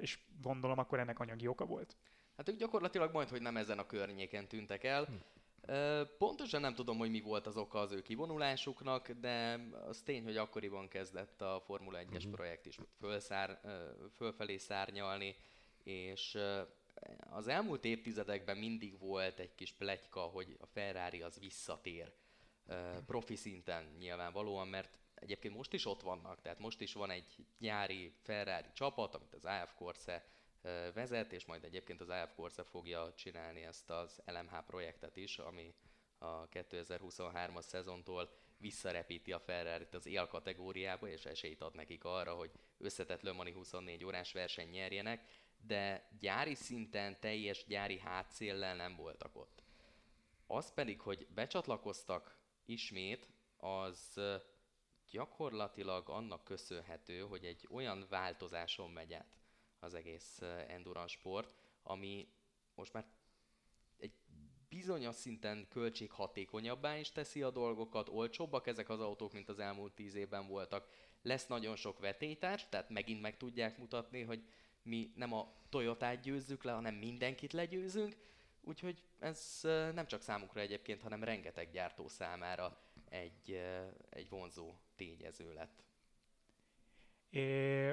[0.00, 1.96] És gondolom akkor ennek anyagi oka volt?
[2.36, 5.04] Hát ők gyakorlatilag majd, hogy nem ezen a környéken tűntek el.
[5.04, 5.12] Hm.
[6.18, 10.36] Pontosan nem tudom, hogy mi volt az oka az ő kivonulásuknak, de az tény, hogy
[10.36, 12.32] akkoriban kezdett a Formula 1-es uh-huh.
[12.32, 13.60] projekt is fölszár,
[14.12, 15.36] fölfelé szárnyalni,
[15.82, 16.38] és
[17.30, 22.12] az elmúlt évtizedekben mindig volt egy kis pletyka, hogy a Ferrari az visszatér
[23.06, 28.14] profi szinten nyilvánvalóan, mert egyébként most is ott vannak, tehát most is van egy nyári
[28.22, 30.26] Ferrari csapat, amit az AF Corse
[30.94, 35.74] vezet, és majd egyébként az AF Corse fogja csinálni ezt az LMH projektet is, ami
[36.18, 42.50] a 2023-as szezontól visszarepíti a ferrari az él kategóriába, és esélyt ad nekik arra, hogy
[42.78, 45.28] összetett Le Mani 24 órás verseny nyerjenek,
[45.66, 49.62] de gyári szinten teljes gyári hátszéllel nem voltak ott.
[50.46, 54.20] Az pedig, hogy becsatlakoztak ismét, az
[55.14, 59.36] gyakorlatilag annak köszönhető, hogy egy olyan változáson megy át
[59.78, 62.28] az egész endurance sport, ami
[62.74, 63.06] most már
[63.98, 64.12] egy
[64.68, 70.14] bizonyos szinten költséghatékonyabbá is teszi a dolgokat, olcsóbbak ezek az autók, mint az elmúlt tíz
[70.14, 70.88] évben voltak.
[71.22, 74.44] Lesz nagyon sok vetétárs, tehát megint meg tudják mutatni, hogy
[74.82, 78.16] mi nem a Toyotát győzzük le, hanem mindenkit legyőzünk,
[78.60, 79.60] úgyhogy ez
[79.92, 83.60] nem csak számukra egyébként, hanem rengeteg gyártó számára egy,
[84.10, 85.82] egy vonzó tényező lett.
[87.30, 87.90] É,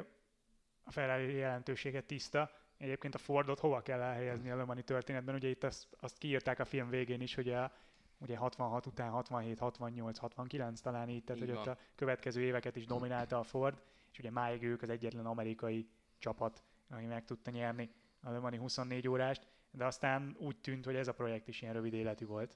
[0.84, 2.52] a Ferrari jelentősége tiszta.
[2.78, 5.36] Egyébként a Fordot hova kell elhelyezni a Le történetben?
[5.36, 7.74] Ugye itt azt, azt kiírták a film végén is, hogy a,
[8.18, 11.68] ugye 66 után 67, 68, 69 talán így, tehát így hogy van.
[11.68, 15.90] ott a következő éveket is dominálta a Ford, és ugye máig ők az egyetlen amerikai
[16.18, 17.90] csapat, ami meg tudta nyerni
[18.22, 21.74] a Le Mani 24 órást, de aztán úgy tűnt, hogy ez a projekt is ilyen
[21.74, 22.56] rövid életű volt.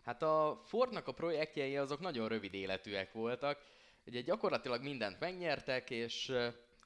[0.00, 3.58] Hát a Fordnak a projektjei azok nagyon rövid életűek voltak.
[4.08, 6.32] Ugye gyakorlatilag mindent megnyertek, és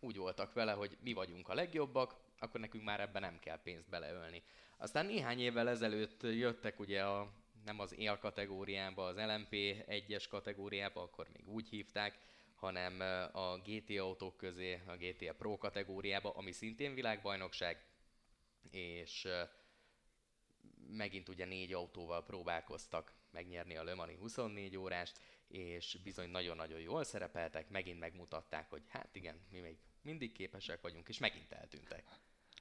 [0.01, 3.89] úgy voltak vele, hogy mi vagyunk a legjobbak, akkor nekünk már ebben nem kell pénzt
[3.89, 4.43] beleölni.
[4.77, 7.33] Aztán néhány évvel ezelőtt jöttek ugye a,
[7.65, 9.53] nem az él kategóriába, az LMP
[9.89, 12.19] 1-es kategóriába, akkor még úgy hívták,
[12.55, 13.01] hanem
[13.33, 17.85] a GT autók közé, a GT Pro kategóriába, ami szintén világbajnokság,
[18.71, 19.29] és
[20.89, 27.05] megint ugye négy autóval próbálkoztak megnyerni a Le Mani 24 órást, és bizony nagyon-nagyon jól
[27.05, 32.05] szerepeltek, megint megmutatták, hogy hát igen, mi még mindig képesek vagyunk, és megint eltűntek.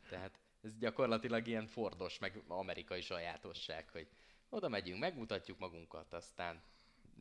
[0.09, 4.07] Tehát ez gyakorlatilag ilyen fordos, meg amerikai sajátosság, hogy
[4.49, 6.63] oda megyünk, megmutatjuk magunkat, aztán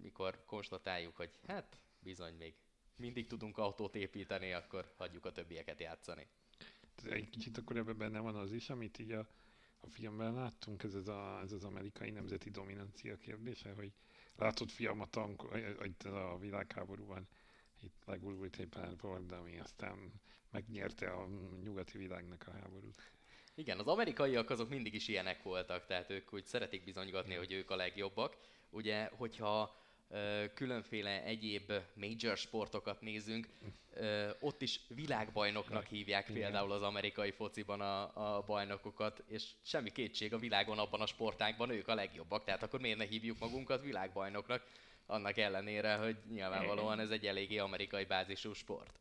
[0.03, 2.55] mikor konstatáljuk, hogy hát bizony még
[2.96, 6.27] mindig tudunk autót építeni, akkor hagyjuk a többieket játszani.
[7.05, 9.29] egy kicsit akkor ebben benne van az is, amit így a,
[9.81, 13.92] a filmben láttunk, ez, ez, a, ez az amerikai nemzeti dominancia kérdése, hogy
[14.40, 15.42] látott film a, tank,
[15.83, 17.29] itt a világháborúban,
[17.83, 20.12] itt legulult éppen volt, ami aztán
[20.50, 21.29] megnyerte a
[21.62, 23.12] nyugati világnak a háborút.
[23.55, 27.70] Igen, az amerikaiak azok mindig is ilyenek voltak, tehát ők úgy szeretik bizonygatni, hogy ők
[27.70, 28.37] a legjobbak.
[28.70, 29.79] Ugye, hogyha
[30.55, 33.49] különféle egyéb major sportokat nézünk,
[34.40, 36.42] ott is világbajnoknak hívják Igen.
[36.42, 41.70] például az amerikai fociban a, a bajnokokat, és semmi kétség a világon abban a sportágban
[41.70, 44.62] ők a legjobbak, tehát akkor miért ne hívjuk magunkat világbajnoknak,
[45.07, 49.01] annak ellenére, hogy nyilvánvalóan ez egy eléggé amerikai bázisú sport.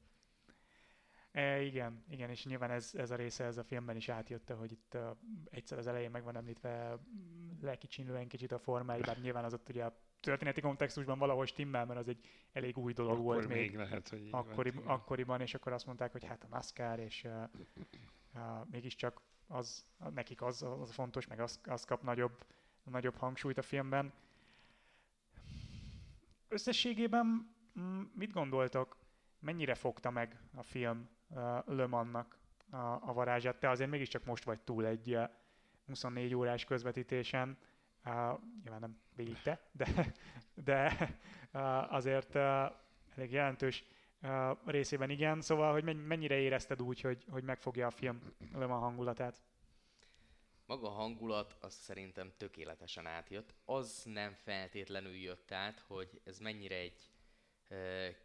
[1.32, 4.72] E, igen, igen, és nyilván ez, ez a része ez a filmben is átjötte, hogy
[4.72, 5.02] itt uh,
[5.50, 6.98] egyszer az elején meg van említve
[7.62, 12.00] lekicsinlően kicsit a formája, bár nyilván az ott ugye a történeti kontextusban valahol stimmel, mert
[12.00, 13.58] az egy elég új dolog akkor volt még.
[13.58, 17.24] még lehet, hogy akkori, van, akkoriban, és akkor azt mondták, hogy hát a NASCAR, és
[17.24, 17.44] uh,
[18.34, 22.46] uh, mégiscsak az, nekik az, az fontos, meg az, az kap nagyobb,
[22.84, 24.14] nagyobb hangsúlyt a filmben.
[26.48, 28.98] Összességében mm, mit gondoltok,
[29.40, 32.38] mennyire fogta meg a film uh, Le Mansnak
[32.70, 33.60] a, a varázsát?
[33.60, 35.30] Te azért mégiscsak most vagy túl egy uh,
[35.90, 37.58] 24 órás közvetítésen,
[38.10, 40.14] uh, nyilván nem végig te, de,
[40.54, 41.10] de
[41.54, 42.42] uh, azért uh,
[43.16, 43.84] elég jelentős
[44.22, 48.22] uh, részében igen, szóval, hogy mennyire érezted úgy, hogy, hogy megfogja a film
[48.54, 49.42] Le Mans hangulatát?
[50.66, 53.54] Maga a hangulat az szerintem tökéletesen átjött.
[53.66, 57.10] Az nem feltétlenül jött át, hogy ez mennyire egy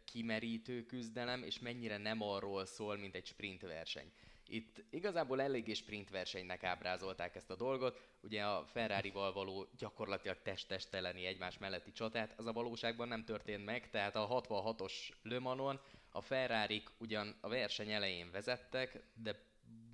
[0.03, 4.11] kimerítő küzdelem, és mennyire nem arról szól, mint egy sprint verseny.
[4.47, 11.25] Itt igazából eléggé sprint versenynek ábrázolták ezt a dolgot, ugye a Ferrari-val való gyakorlatilag test-testeleni
[11.25, 15.79] egymás melletti csatát, az a valóságban nem történt meg, tehát a 66-os Le Manon
[16.09, 19.39] a ferrari ugyan a verseny elején vezettek, de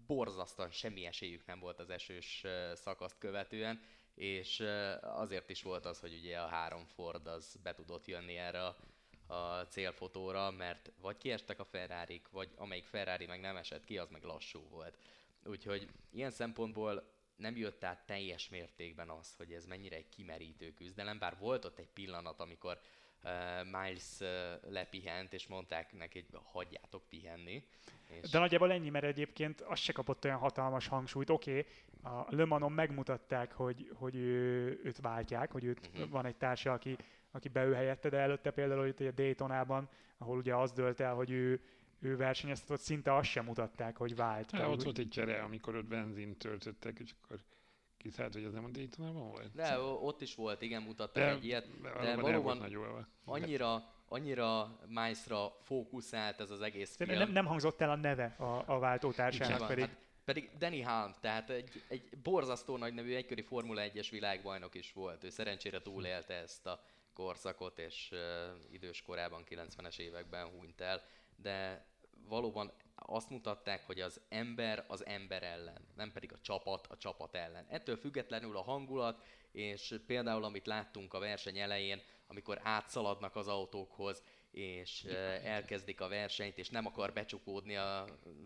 [0.07, 3.81] borzasztóan semmi esélyük nem volt az esős szakaszt követően,
[4.15, 4.63] és
[5.01, 8.77] azért is volt az, hogy ugye a három Ford az be tudott jönni erre a
[9.31, 14.09] a célfotóra, mert vagy kiestek a ferrari vagy amelyik Ferrari meg nem esett ki, az
[14.09, 14.97] meg lassú volt.
[15.45, 17.03] Úgyhogy ilyen szempontból
[17.35, 21.79] nem jött át teljes mértékben az, hogy ez mennyire egy kimerítő küzdelem, bár volt ott
[21.79, 22.79] egy pillanat, amikor
[23.23, 23.31] uh,
[23.63, 27.67] Miles uh, lepihent, és mondták neki, hogy hagyjátok pihenni.
[28.21, 28.29] És...
[28.29, 31.29] De nagyjából ennyi, mert egyébként az se kapott olyan hatalmas hangsúlyt.
[31.29, 36.09] Oké, okay, a Le Manon megmutatták, hogy, hogy ő, őt váltják, hogy őt uh-huh.
[36.09, 36.97] van egy társa, aki
[37.31, 41.31] aki beül helyette, de előtte például itt a Daytonában, ahol ugye az dölt el, hogy
[41.31, 41.61] ő,
[41.99, 44.51] ő versenyeztetett, szinte azt sem mutatták, hogy vált.
[44.51, 47.39] Hát, ott volt egy csere, amikor ott benzint töltöttek, és akkor
[48.01, 49.51] kiszállt, hogy ez nem a Daytonában volt?
[49.53, 51.81] De ott is volt, igen, mutattak de, egy ilyet.
[51.81, 52.61] De, de valóban
[53.25, 57.17] annyira, annyira Mice-ra fókuszált ez az egész film.
[57.17, 59.83] Nem, nem hangzott el a neve a, a váltótársának pedig.
[59.83, 64.93] Hát, pedig Danny Hunt, tehát egy, egy borzasztó nagy nevű egyköri Formula 1-es világbajnok is
[64.93, 65.23] volt.
[65.23, 66.81] Ő szerencsére túlélte ezt a
[67.13, 68.19] korszakot, és uh,
[68.71, 71.01] idős korában, 90-es években hunyt el,
[71.35, 71.85] de
[72.27, 72.71] valóban
[73.05, 77.65] azt mutatták, hogy az ember az ember ellen, nem pedig a csapat a csapat ellen.
[77.69, 84.23] Ettől függetlenül a hangulat, és például amit láttunk a verseny elején, amikor átszaladnak az autókhoz,
[84.51, 85.03] és
[85.43, 88.05] elkezdik a versenyt, és nem akar becsukódni a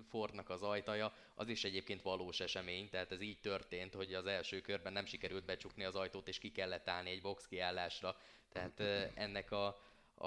[0.09, 4.61] Fordnak az ajtaja, az is egyébként valós esemény, tehát ez így történt, hogy az első
[4.61, 8.17] körben nem sikerült becsukni az ajtót, és ki kellett állni egy box kiállásra,
[8.49, 8.79] tehát
[9.15, 9.65] ennek a,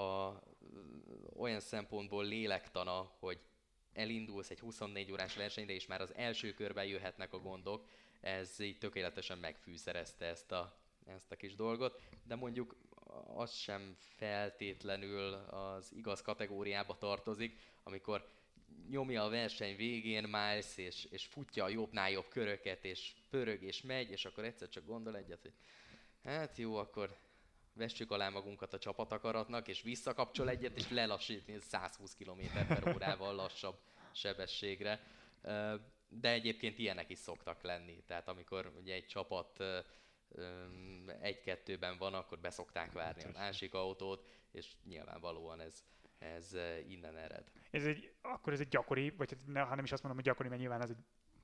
[0.01, 0.39] a
[1.37, 3.39] olyan szempontból lélektana, hogy
[3.93, 7.85] elindulsz egy 24 órás versenyre, és már az első körben jöhetnek a gondok,
[8.21, 12.75] ez így tökéletesen megfűszerezte ezt a, ezt a kis dolgot, de mondjuk
[13.35, 18.27] az sem feltétlenül az igaz kategóriába tartozik, amikor
[18.89, 23.81] nyomja a verseny végén Miles, és, és futja a jobbnál jobb köröket, és pörög és
[23.81, 25.53] megy, és akkor egyszer csak gondol egyet, hogy
[26.23, 27.17] hát jó, akkor
[27.73, 33.79] vessük alá magunkat a csapatakaratnak, és visszakapcsol egyet, és lelassítni 120 km per órával lassabb
[34.11, 35.03] sebességre.
[36.07, 38.03] De egyébként ilyenek is szoktak lenni.
[38.07, 39.63] Tehát amikor ugye egy csapat
[41.21, 45.83] egy-kettőben van, akkor beszokták várni a másik autót, és nyilvánvalóan ez,
[46.17, 46.55] ez
[46.87, 47.51] innen ered.
[47.71, 50.61] Ez egy, akkor ez egy gyakori, vagy hát nem is azt mondom, hogy gyakori, mert
[50.61, 51.03] nyilván ez egy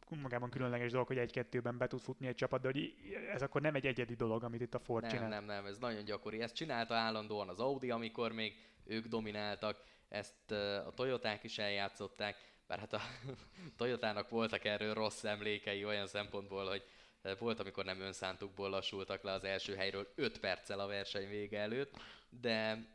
[0.10, 2.94] magában különleges dolog, hogy egy-kettőben be tud futni egy csapat, de hogy
[3.34, 5.30] ez akkor nem egy egyedi dolog, amit itt a Ford nem, csinál.
[5.30, 6.42] Nem, nem, ez nagyon gyakori.
[6.42, 10.52] Ezt csinálta állandóan az Audi, amikor még ők domináltak, ezt
[10.86, 12.36] a Toyoták is eljátszották,
[12.68, 13.02] bár hát a
[13.78, 16.84] Toyotának voltak erről rossz emlékei olyan szempontból, hogy
[17.40, 21.96] volt, amikor nem önszántukból lassultak le az első helyről 5 perccel a verseny vége előtt,
[22.30, 22.88] de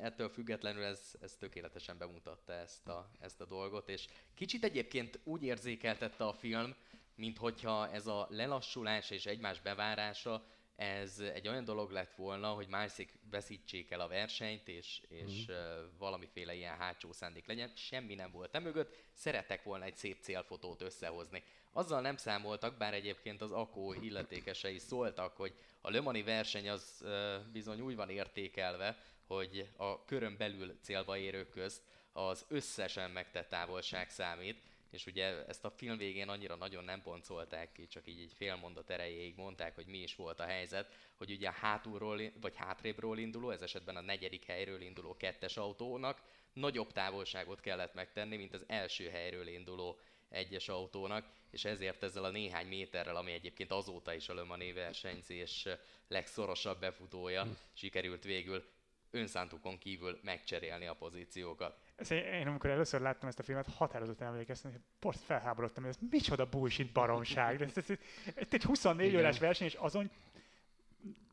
[0.00, 5.42] ettől függetlenül ez, ez tökéletesen bemutatta ezt a, ezt a dolgot, és kicsit egyébként úgy
[5.42, 6.74] érzékeltette a film,
[7.14, 10.44] mint hogyha ez a lelassulás és egymás bevárása,
[10.76, 15.54] ez egy olyan dolog lett volna, hogy Mászik veszítsék el a versenyt, és, és mm.
[15.98, 17.72] valamiféle ilyen hátsó szándék legyen.
[17.74, 21.42] Semmi nem volt emögött, szeretek volna egy szép célfotót összehozni.
[21.72, 27.04] Azzal nem számoltak, bár egyébként az Akó illetékesei szóltak, hogy a Lömani verseny az
[27.52, 28.98] bizony úgy van értékelve,
[29.34, 35.64] hogy a körön belül célba érők közt az összesen megtett távolság számít, és ugye ezt
[35.64, 39.74] a film végén annyira nagyon nem poncolták ki, csak így egy fél mondat erejéig mondták,
[39.74, 43.96] hogy mi is volt a helyzet, hogy ugye a hátulról, vagy hátrébről induló, ez esetben
[43.96, 46.22] a negyedik helyről induló kettes autónak
[46.52, 52.30] nagyobb távolságot kellett megtenni, mint az első helyről induló egyes autónak, és ezért ezzel a
[52.30, 55.68] néhány méterrel, ami egyébként azóta is a Le Mans versenyzés
[56.08, 57.50] legszorosabb befutója, hm.
[57.72, 58.64] sikerült végül
[59.12, 61.78] önszántukon kívül megcserélni a pozíciókat.
[62.10, 66.46] Én amikor először láttam ezt a filmet, határozottan emlékeztem, hogy port felháborodtam, hogy ez micsoda
[66.48, 67.62] bullshit baromság.
[67.62, 67.98] Ez, ez, ez,
[68.34, 69.20] ez egy 24 Igen.
[69.20, 70.10] órás verseny, és azon,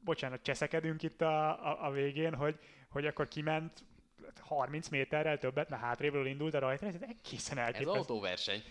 [0.04, 2.60] bocsánat, cseszekedünk itt a, a, a végén, hogy,
[2.90, 3.84] hogy akkor kiment
[4.40, 7.92] 30 méterrel többet, mert hátrébről indult a rajta, ez egészen elképesztő.
[7.92, 8.64] Ez autóverseny.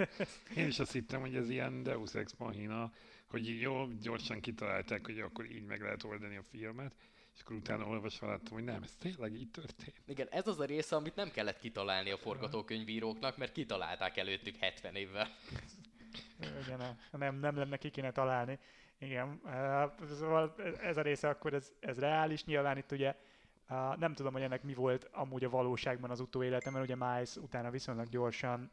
[0.56, 2.92] Én is azt hittem, hogy ez ilyen Deus Ex Machina,
[3.26, 6.94] hogy jó, gyorsan kitalálták, hogy akkor így meg lehet oldani a filmet,
[7.34, 10.02] és akkor utána olvasva láttam, hogy nem, ez tényleg így történt.
[10.06, 14.94] Igen, ez az a része, amit nem kellett kitalálni a forgatókönyvíróknak, mert kitalálták előttük 70
[14.94, 15.28] évvel.
[16.64, 18.58] Igen, nem, nem lenne ki kéne találni.
[18.98, 19.40] Igen,
[20.18, 22.44] szóval ez a része akkor ez, ez reális.
[22.44, 23.14] Nyilván itt ugye
[23.96, 27.70] nem tudom, hogy ennek mi volt amúgy a valóságban az utóélete, mert ugye Miles utána
[27.70, 28.70] viszonylag gyorsan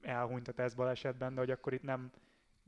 [0.00, 2.10] elhunyt a tesztbalesetben, de hogy akkor itt nem,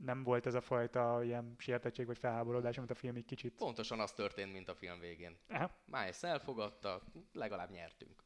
[0.03, 3.55] nem volt ez a fajta ilyen sértettség vagy felháborodás, amit a film egy kicsit...
[3.55, 5.37] Pontosan az történt, mint a film végén.
[5.49, 5.71] Aha.
[5.85, 7.01] Miles elfogadta,
[7.33, 8.23] legalább nyertünk.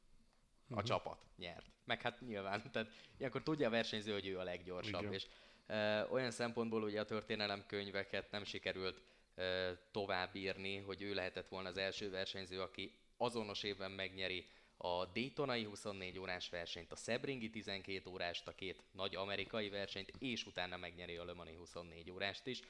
[0.68, 0.88] A uh-huh.
[0.88, 1.66] csapat nyert.
[1.84, 5.14] Meg hát nyilván, tehát ilyenkor tudja a versenyző, hogy ő a leggyorsabb, Igen.
[5.14, 5.28] és
[5.66, 9.02] e, olyan szempontból ugye a történelemkönyveket nem sikerült
[9.36, 14.48] e, továbbírni, hogy ő lehetett volna az első versenyző, aki azonos évben megnyeri
[14.78, 20.46] a Daytonai 24 órás versenyt, a Sebringi 12 órást, a két nagy amerikai versenyt, és
[20.46, 22.62] utána megnyeri a Le Mani 24 órást is.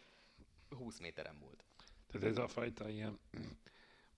[0.70, 1.64] 20 méteren múlt.
[2.08, 3.20] Tehát ez a fajta ilyen,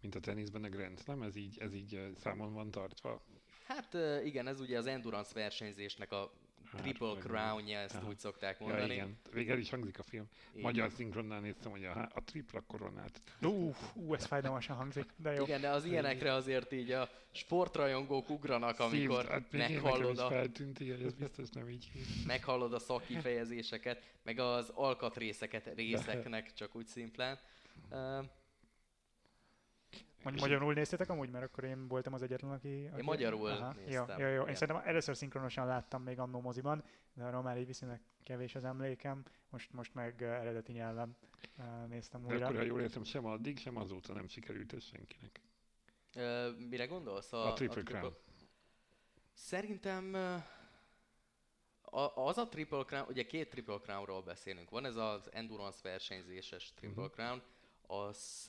[0.01, 3.21] mint a teniszben a Grand Slam, ez így, ez így számon van tartva?
[3.65, 6.31] Hát igen, ez ugye az endurance versenyzésnek a
[6.71, 8.07] Hát, Triple crown ezt aha.
[8.07, 8.87] úgy szokták mondani.
[8.87, 9.17] Ja, igen.
[9.31, 10.25] Végül is hangzik a film.
[10.51, 10.61] Igen.
[10.61, 13.21] Magyar szinkronnál néztem, hogy a, a tripla koronát.
[13.41, 15.43] Ú, ú, ez fájdalmasan hangzik, de jó.
[15.43, 20.27] Igen, de az ilyenekre azért így a sportrajongók ugranak, amikor Szív, hát meghallod a...
[20.27, 21.91] feltűnt, igen, ez biztos nem így
[22.25, 27.39] Meghallod a szakifejezéseket, meg az alkatrészeket részeknek, csak úgy szimplán.
[27.91, 28.25] Uh,
[30.27, 32.87] Mondj, magyarul néztétek amúgy, mert akkor én voltam az egyetlen, aki...
[32.91, 32.97] aki...
[32.97, 34.19] Én magyarul Aha, néztem.
[34.19, 34.43] Jó, jó, jó.
[34.43, 38.63] Én szerintem először szinkronosan láttam még annó moziban, de arról már így viszonylag kevés az
[38.63, 41.17] emlékem, most, most meg eredeti nyelven
[41.87, 42.37] néztem újra.
[42.37, 45.41] De akkor, ha jól értem, sem addig, sem azóta nem sikerült ez senkinek.
[46.15, 47.33] Uh, mire gondolsz?
[47.33, 48.15] A, a Triple Crown.
[49.33, 50.13] Szerintem
[51.81, 54.69] a, az a Triple Crown, ugye két Triple Crownról beszélünk.
[54.69, 57.15] Van ez az endurance versenyzéses Triple uh-huh.
[57.15, 57.41] Crown,
[57.87, 58.45] az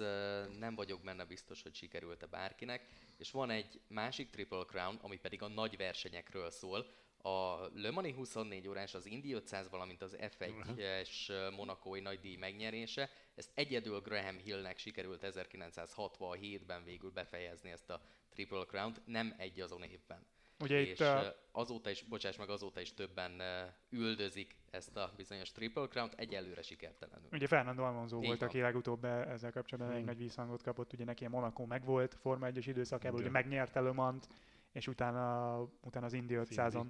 [0.59, 2.87] nem vagyok benne biztos, hogy sikerült-e bárkinek.
[3.17, 6.91] És van egy másik Triple Crown, ami pedig a nagy versenyekről szól.
[7.23, 13.11] A Le Mani 24 órás, az Indy 500, valamint az F1-es monakói nagy díj megnyerése.
[13.35, 19.83] Ezt egyedül Graham Hillnek sikerült 1967-ben végül befejezni ezt a Triple Crown-t, nem egy azon
[19.83, 20.27] évben.
[20.61, 21.35] Ugye és itt a...
[21.53, 23.43] azóta is, bocsáss meg, azóta is többen
[23.91, 27.29] üldözik ezt a bizonyos Triple Crown-t, egyelőre sikertelenül.
[27.33, 28.49] Ugye Fernando Alonso Így volt, van.
[28.49, 30.01] aki legutóbb ezzel kapcsolatban hmm.
[30.01, 33.93] egy nagy visszhangot kapott, ugye neki a Monaco megvolt Forma 1-es időszakában, ugye megnyerte Le
[33.93, 34.25] Mans,
[34.73, 36.87] és utána, utána az Indy 500-on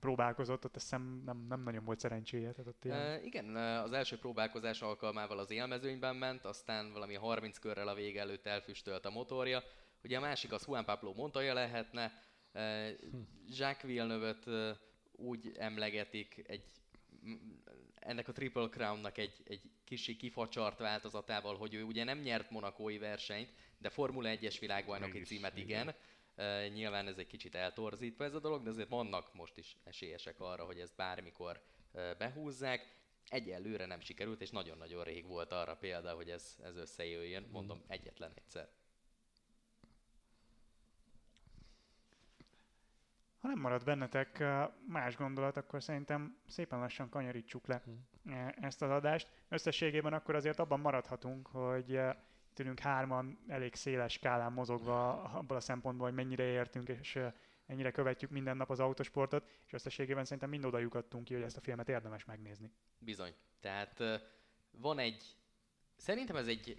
[0.00, 2.50] próbálkozott, ott azt hiszem nem, nem nagyon volt szerencséje.
[2.50, 2.98] Tehát ott ilyen...
[2.98, 8.20] e, igen, az első próbálkozás alkalmával az élmezőnyben ment, aztán valami 30 körrel a vége
[8.20, 9.62] előtt elfüstölt a motorja.
[10.04, 12.12] Ugye a másik az Juan Pablo Montoya lehetne,
[13.48, 14.36] Jacques villeneuve
[15.12, 16.62] úgy emlegetik egy
[18.04, 22.98] ennek a Triple Crown-nak egy, egy kicsi kifacsart változatával, hogy ő ugye nem nyert monakói
[22.98, 25.80] versenyt, de Formula 1-es világbajnoki Mégis, címet igen.
[25.80, 25.94] igen.
[26.36, 30.40] Uh, nyilván ez egy kicsit eltorzítva ez a dolog, de azért vannak most is esélyesek
[30.40, 33.00] arra, hogy ezt bármikor uh, behúzzák.
[33.28, 38.32] Egyelőre nem sikerült, és nagyon-nagyon rég volt arra példa, hogy ez, ez összejöjjön, mondom, egyetlen
[38.34, 38.68] egyszer.
[43.42, 44.44] Ha nem marad bennetek
[44.88, 48.52] más gondolat, akkor szerintem szépen lassan kanyarítsuk le hmm.
[48.60, 49.28] ezt az adást.
[49.48, 52.00] Összességében akkor azért abban maradhatunk, hogy
[52.54, 57.18] tőlünk hárman elég széles skálán mozogva abból a szempontból, hogy mennyire értünk és
[57.66, 61.56] ennyire követjük minden nap az autosportot, és összességében szerintem mind oda lyukadtunk ki, hogy ezt
[61.56, 62.70] a filmet érdemes megnézni.
[62.98, 63.34] Bizony.
[63.60, 64.02] Tehát
[64.70, 65.36] van egy,
[65.96, 66.76] szerintem ez egy,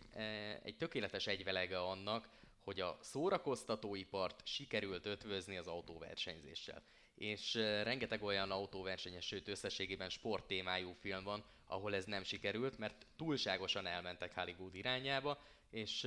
[0.64, 2.30] egy tökéletes egyvelege annak,
[2.64, 6.84] hogy a szórakoztatóipart sikerült ötvözni az autóversenyzéssel.
[7.16, 7.54] És
[7.84, 14.34] rengeteg olyan autóversenyes, sőt összességében sporttémájú film van, ahol ez nem sikerült, mert túlságosan elmentek
[14.36, 16.02] Hollywood irányába, és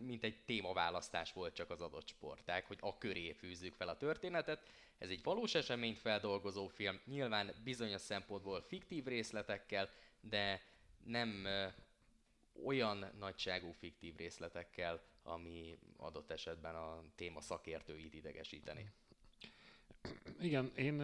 [0.00, 4.62] mint egy témaválasztás volt csak az adott sporták, hogy a köré fűzzük fel a történetet.
[4.98, 9.90] Ez egy valós eseményt feldolgozó film, nyilván bizonyos szempontból fiktív részletekkel,
[10.20, 10.62] de
[11.04, 11.46] nem
[12.64, 18.92] olyan nagyságú fiktív részletekkel, ami adott esetben a téma szakértőit idegesíteni.
[20.40, 20.94] Igen, én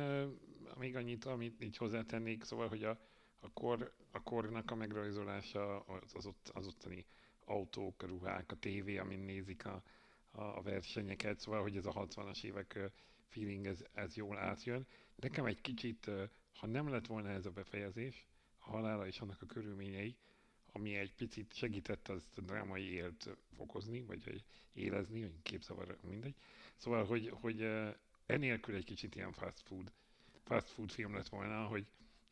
[0.79, 2.99] még annyit, amit így hozzátennék, szóval, hogy a,
[3.41, 7.07] a, kor, a kornak a megrajzolása az, az, ott, az ottani
[7.45, 9.83] autók, ruhák, a tévé, amin nézik a,
[10.31, 12.93] a versenyeket, szóval, hogy ez a 60-as évek
[13.29, 14.87] feeling, ez, ez jól átjön.
[15.17, 16.11] Nekem egy kicsit,
[16.55, 18.27] ha nem lett volna ez a befejezés,
[18.59, 20.17] a halála és annak a körülményei,
[20.73, 26.35] ami egy picit segítette azt a drámai élt fokozni, vagy élezni, vagy képzavar, mindegy.
[26.77, 27.69] Szóval, hogy, hogy
[28.27, 29.93] enélkül egy kicsit ilyen fast food,
[30.45, 31.87] fast food film lett volna, hogy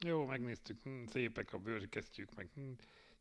[0.04, 2.70] jó, megnéztük, hm, szépek a bőrkesztyűk, meg hm,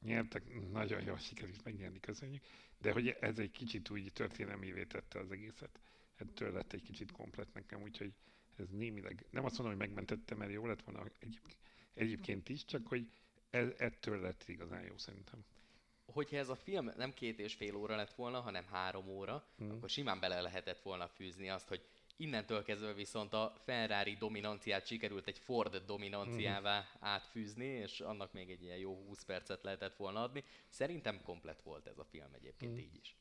[0.02, 2.44] nyertek, nagyon jól sikerült megnyerni, köszönjük,
[2.82, 5.80] de hogy ez egy kicsit úgy történelmévé tette az egészet.
[6.16, 8.14] Ettől lett egy kicsit komplet nekem, úgyhogy
[8.58, 11.04] ez némileg, nem azt mondom, hogy megmentette, mert jó lett volna
[11.94, 13.08] egyébként is, csak hogy
[13.56, 15.46] ez, ettől lett igazán jó szerintem.
[16.06, 19.72] Hogyha ez a film nem két és fél óra lett volna, hanem három óra, hmm.
[19.72, 21.86] akkor simán bele lehetett volna fűzni azt, hogy
[22.18, 26.84] Innentől kezdve viszont a Ferrari dominanciát sikerült egy Ford dominanciává mm.
[27.00, 30.44] átfűzni, és annak még egy ilyen jó 20 percet lehetett volna adni.
[30.70, 32.78] Szerintem komplet volt ez a film egyébként mm.
[32.78, 33.16] így is.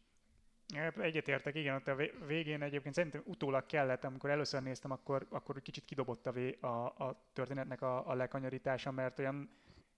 [0.98, 5.84] Egyetértek, igen, ott a végén egyébként szerintem utólag kellett, amikor először néztem, akkor, akkor kicsit
[5.84, 9.50] kidobott a, vé, a, a történetnek a, a lekanyarítása, mert olyan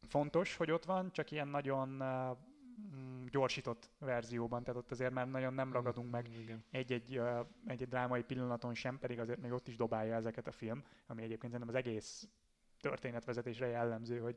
[0.06, 2.02] fontos, hogy ott van, csak ilyen nagyon
[2.94, 6.28] Mm, gyorsított verzióban, tehát ott azért már nagyon nem ragadunk meg
[6.70, 7.20] egy-egy,
[7.66, 11.52] egy-egy drámai pillanaton sem, pedig azért még ott is dobálja ezeket a film, ami egyébként
[11.52, 12.28] szerintem az egész
[12.80, 14.36] történetvezetésre jellemző, hogy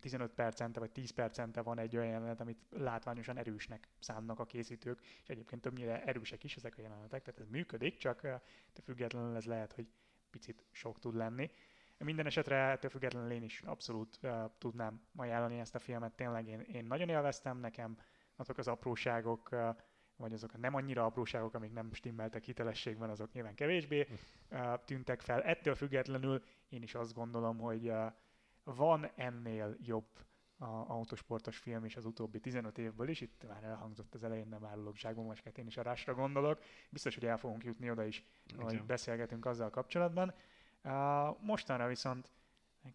[0.00, 5.00] 15 percente vagy 10 percente van egy olyan jelenet, amit látványosan erősnek szánnak a készítők,
[5.22, 9.44] és egyébként többnyire erősek is ezek a jelenetek, tehát ez működik, csak de függetlenül ez
[9.44, 9.86] lehet, hogy
[10.30, 11.50] picit sok tud lenni.
[11.98, 16.12] Minden esetre ettől függetlenül én is abszolút uh, tudnám ajánlani ezt a filmet.
[16.12, 17.98] Tényleg én, én nagyon élveztem, nekem
[18.36, 19.76] azok az apróságok, uh,
[20.16, 24.06] vagy azok a nem annyira apróságok, amik nem stimmeltek hitelességben, azok nyilván kevésbé
[24.50, 25.42] uh, tűntek fel.
[25.42, 28.12] Ettől függetlenül én is azt gondolom, hogy uh,
[28.64, 30.06] van ennél jobb
[30.58, 34.64] a autosportos film is az utóbbi 15 évből is, itt már elhangzott az elején, nem
[34.64, 36.62] árulok zsákba, most én is a rásra gondolok.
[36.90, 38.24] Biztos, hogy el fogunk jutni oda is,
[38.56, 40.34] hogy beszélgetünk azzal kapcsolatban.
[41.40, 42.30] Mostanra viszont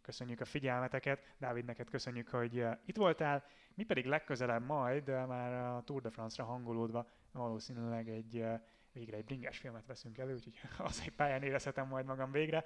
[0.01, 5.83] köszönjük a figyelmeteket, Dávid, neked köszönjük, hogy itt voltál, mi pedig legközelebb majd, már a
[5.83, 8.45] Tour de France-ra hangolódva valószínűleg egy
[8.93, 12.65] végre egy bringás filmet veszünk elő, úgyhogy az egy pályán érezhetem majd magam végre.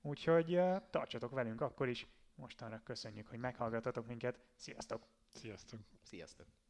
[0.00, 0.60] Úgyhogy
[0.90, 2.06] tartsatok velünk akkor is.
[2.34, 4.38] Mostanra köszönjük, hogy meghallgatatok minket.
[4.54, 5.06] Sziasztok!
[5.32, 5.80] Sziasztok!
[6.02, 6.65] Sziasztok!